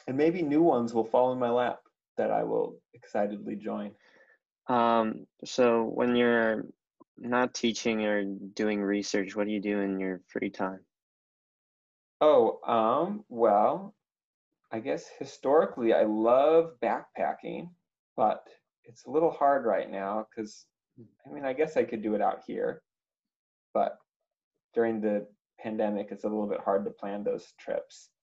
and 0.08 0.18
maybe 0.18 0.42
new 0.42 0.62
ones 0.62 0.94
will 0.94 1.06
fall 1.06 1.32
in 1.32 1.40
my 1.40 1.50
lap 1.50 1.80
that 2.18 2.32
I 2.32 2.44
will 2.44 2.80
excitedly 2.94 3.56
join. 3.56 3.92
Um, 4.68 5.26
so 5.46 5.84
when 5.84 6.16
you're 6.16 6.66
not 7.20 7.54
teaching 7.54 8.06
or 8.06 8.24
doing 8.24 8.82
research, 8.82 9.36
what 9.36 9.46
do 9.46 9.52
you 9.52 9.62
do 9.62 9.80
in 9.80 10.00
your 10.00 10.22
free 10.28 10.50
time? 10.50 10.80
Oh, 12.22 12.60
um, 12.66 13.24
well, 13.30 13.96
I 14.72 14.80
guess 14.80 15.06
historically 15.20 15.94
I 15.94 16.04
love 16.04 16.74
backpacking, 16.82 17.70
but 18.18 18.48
it's 18.84 19.06
a 19.06 19.12
little 19.12 19.32
hard 19.32 19.66
right 19.66 19.90
now 19.90 20.26
because 20.30 20.66
I 21.26 21.34
mean, 21.34 21.46
I 21.46 21.54
guess 21.54 21.78
I 21.78 21.84
could 21.84 22.02
do 22.02 22.16
it 22.16 22.22
out 22.22 22.42
here, 22.46 22.82
but 23.74 23.98
during 24.74 25.00
the 25.00 25.28
pandemic, 25.60 26.10
it's 26.12 26.24
a 26.24 26.28
little 26.28 26.48
bit 26.48 26.60
hard 26.60 26.86
to 26.86 26.92
plan 26.92 27.24
those 27.24 27.54
trips. 27.60 28.10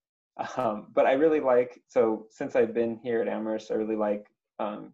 Um, 0.59 0.89
but 0.93 1.07
I 1.07 1.13
really 1.13 1.41
like, 1.41 1.81
so 1.89 2.27
since 2.29 2.57
I've 2.57 2.75
been 2.75 2.99
here 3.03 3.23
at 3.23 3.29
Amherst, 3.29 3.71
I 3.71 3.75
really 3.77 3.97
like 3.97 4.27
um, 4.59 4.93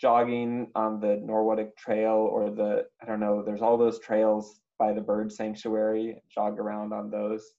jogging 0.00 0.68
on 0.74 1.00
the 1.00 1.22
Norwottuck 1.24 1.76
Trail 1.76 2.14
or 2.14 2.50
the, 2.50 2.86
I 3.02 3.06
don't 3.06 3.20
know, 3.20 3.42
there's 3.44 3.62
all 3.62 3.76
those 3.76 4.00
trails 4.00 4.60
by 4.78 4.92
the 4.92 5.00
bird 5.00 5.30
sanctuary, 5.30 6.22
jog 6.34 6.58
around 6.58 6.92
on 6.92 7.10
those 7.10 7.52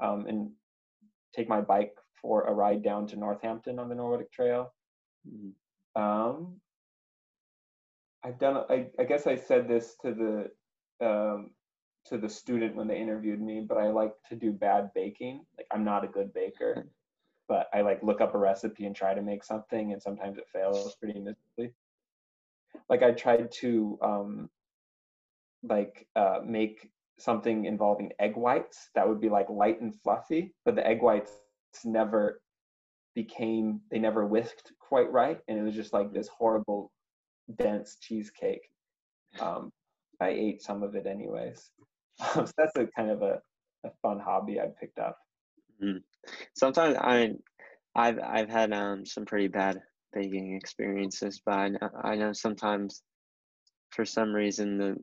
um, 0.00 0.26
and 0.26 0.50
take 1.34 1.48
my 1.48 1.60
bike 1.60 1.94
for 2.20 2.42
a 2.42 2.52
ride 2.52 2.82
down 2.82 3.06
to 3.06 3.16
Northampton 3.16 3.78
on 3.78 3.88
the 3.88 3.94
Norwottuck 3.94 4.30
Trail. 4.30 4.72
Mm-hmm. 5.26 6.02
Um, 6.02 6.56
I've 8.22 8.38
done. 8.38 8.64
I, 8.68 8.86
I 8.98 9.04
guess 9.04 9.26
I 9.26 9.36
said 9.36 9.68
this 9.68 9.94
to 10.02 10.12
the 10.12 11.06
um, 11.06 11.50
to 12.06 12.18
the 12.18 12.28
student 12.28 12.76
when 12.76 12.88
they 12.88 13.00
interviewed 13.00 13.40
me, 13.40 13.64
but 13.66 13.78
I 13.78 13.90
like 13.90 14.14
to 14.28 14.36
do 14.36 14.52
bad 14.52 14.90
baking. 14.94 15.44
Like 15.56 15.66
I'm 15.72 15.84
not 15.84 16.04
a 16.04 16.08
good 16.08 16.34
baker, 16.34 16.88
but 17.48 17.68
I 17.72 17.82
like 17.82 18.02
look 18.02 18.20
up 18.20 18.34
a 18.34 18.38
recipe 18.38 18.84
and 18.84 18.96
try 18.96 19.14
to 19.14 19.22
make 19.22 19.44
something, 19.44 19.92
and 19.92 20.02
sometimes 20.02 20.38
it 20.38 20.48
fails 20.52 20.96
pretty 20.96 21.18
miserably. 21.18 21.72
Like 22.88 23.02
I 23.02 23.12
tried 23.12 23.50
to 23.60 23.98
um, 24.02 24.50
like 25.62 26.06
uh, 26.16 26.40
make 26.44 26.90
something 27.18 27.64
involving 27.64 28.12
egg 28.18 28.36
whites 28.36 28.90
that 28.94 29.08
would 29.08 29.20
be 29.20 29.28
like 29.28 29.48
light 29.48 29.80
and 29.80 29.94
fluffy, 30.02 30.54
but 30.64 30.74
the 30.74 30.86
egg 30.86 31.02
whites 31.02 31.32
never 31.84 32.40
became 33.14 33.80
they 33.90 33.98
never 33.98 34.26
whisked 34.26 34.72
quite 34.78 35.10
right, 35.10 35.40
and 35.48 35.58
it 35.58 35.62
was 35.62 35.74
just 35.74 35.92
like 35.92 36.12
this 36.12 36.28
horrible 36.28 36.92
dense 37.58 37.96
cheesecake. 38.00 38.68
Um, 39.40 39.70
I 40.20 40.28
ate 40.28 40.62
some 40.62 40.82
of 40.82 40.94
it 40.94 41.06
anyways. 41.06 41.70
so 42.34 42.46
that's 42.56 42.76
a 42.76 42.86
kind 42.96 43.10
of 43.10 43.22
a, 43.22 43.40
a 43.84 43.90
fun 44.02 44.18
hobby 44.18 44.60
I 44.60 44.66
picked 44.80 44.98
up. 44.98 45.18
Mm. 45.82 46.02
Sometimes 46.54 46.96
I, 46.98 47.32
I've 47.94 48.18
I've 48.20 48.48
had 48.48 48.72
um, 48.72 49.04
some 49.04 49.24
pretty 49.24 49.48
bad 49.48 49.80
baking 50.16 50.56
experiences, 50.56 51.40
but 51.44 51.54
I 51.54 51.68
know, 51.68 51.90
I 52.02 52.14
know 52.16 52.32
sometimes 52.32 53.02
for 53.90 54.04
some 54.04 54.32
reason 54.32 54.78
the 54.78 54.96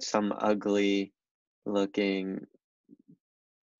some 0.00 0.32
ugly 0.38 1.12
looking 1.66 2.46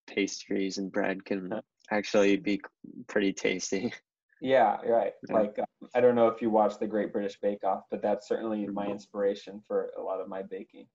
pastries 0.07 0.77
and 0.77 0.91
bread 0.91 1.25
can 1.25 1.51
actually 1.91 2.37
be 2.37 2.61
pretty 3.07 3.33
tasty. 3.33 3.93
Yeah, 4.41 4.75
right. 4.85 5.13
Yeah. 5.29 5.33
Like 5.33 5.57
um, 5.57 5.89
I 5.95 6.01
don't 6.01 6.13
know 6.13 6.27
if 6.27 6.41
you 6.41 6.49
watch 6.49 6.77
the 6.77 6.85
Great 6.85 7.13
British 7.13 7.39
Bake 7.39 7.63
Off, 7.63 7.83
but 7.89 8.01
that's 8.01 8.27
certainly 8.27 8.67
my 8.67 8.83
mm-hmm. 8.83 8.91
inspiration 8.91 9.61
for 9.65 9.91
a 9.97 10.01
lot 10.01 10.19
of 10.19 10.27
my 10.27 10.43
baking. 10.43 10.87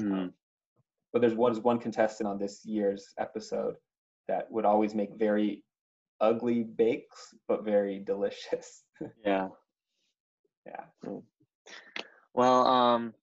Mm. 0.00 0.12
Um, 0.12 0.32
but 1.12 1.20
there's 1.20 1.34
one 1.34 1.54
one 1.62 1.80
contestant 1.80 2.28
on 2.28 2.38
this 2.38 2.64
year's 2.64 3.12
episode 3.18 3.74
that 4.28 4.50
would 4.50 4.64
always 4.64 4.94
make 4.94 5.10
very 5.18 5.64
ugly 6.20 6.62
bakes, 6.62 7.34
but 7.48 7.64
very 7.64 7.98
delicious. 7.98 8.82
yeah. 9.24 9.48
Yeah. 10.66 10.84
Mm. 11.04 11.22
Well, 12.32 12.66
um, 12.66 13.14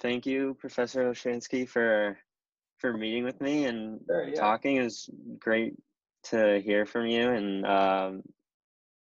thank 0.00 0.26
you, 0.26 0.56
Professor 0.58 1.04
Olshansky, 1.04 1.68
for 1.68 2.18
for 2.78 2.92
meeting 2.96 3.24
with 3.24 3.40
me 3.40 3.64
and 3.64 4.00
sure, 4.06 4.28
yeah. 4.28 4.40
talking. 4.40 4.76
It 4.76 4.84
was 4.84 5.08
great 5.38 5.74
to 6.24 6.60
hear 6.60 6.86
from 6.86 7.06
you, 7.06 7.30
and 7.30 7.66
um, 7.66 8.22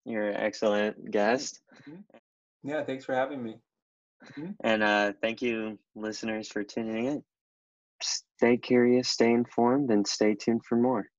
you're 0.06 0.30
an 0.30 0.38
excellent 0.38 1.12
guest. 1.12 1.62
Mm-hmm. 1.82 2.00
Yeah, 2.64 2.84
thanks 2.84 3.06
for 3.06 3.14
having 3.14 3.44
me. 3.44 3.58
Mm-hmm. 4.26 4.52
And 4.64 4.84
uh, 4.84 5.14
thank 5.22 5.42
you, 5.42 5.80
listeners, 5.96 6.50
for 6.50 6.64
tuning 6.64 7.06
in. 7.06 7.24
Stay 8.02 8.58
curious, 8.58 9.10
stay 9.10 9.32
informed, 9.32 9.92
and 9.92 10.08
stay 10.08 10.36
tuned 10.36 10.64
for 10.66 10.78
more. 10.78 11.10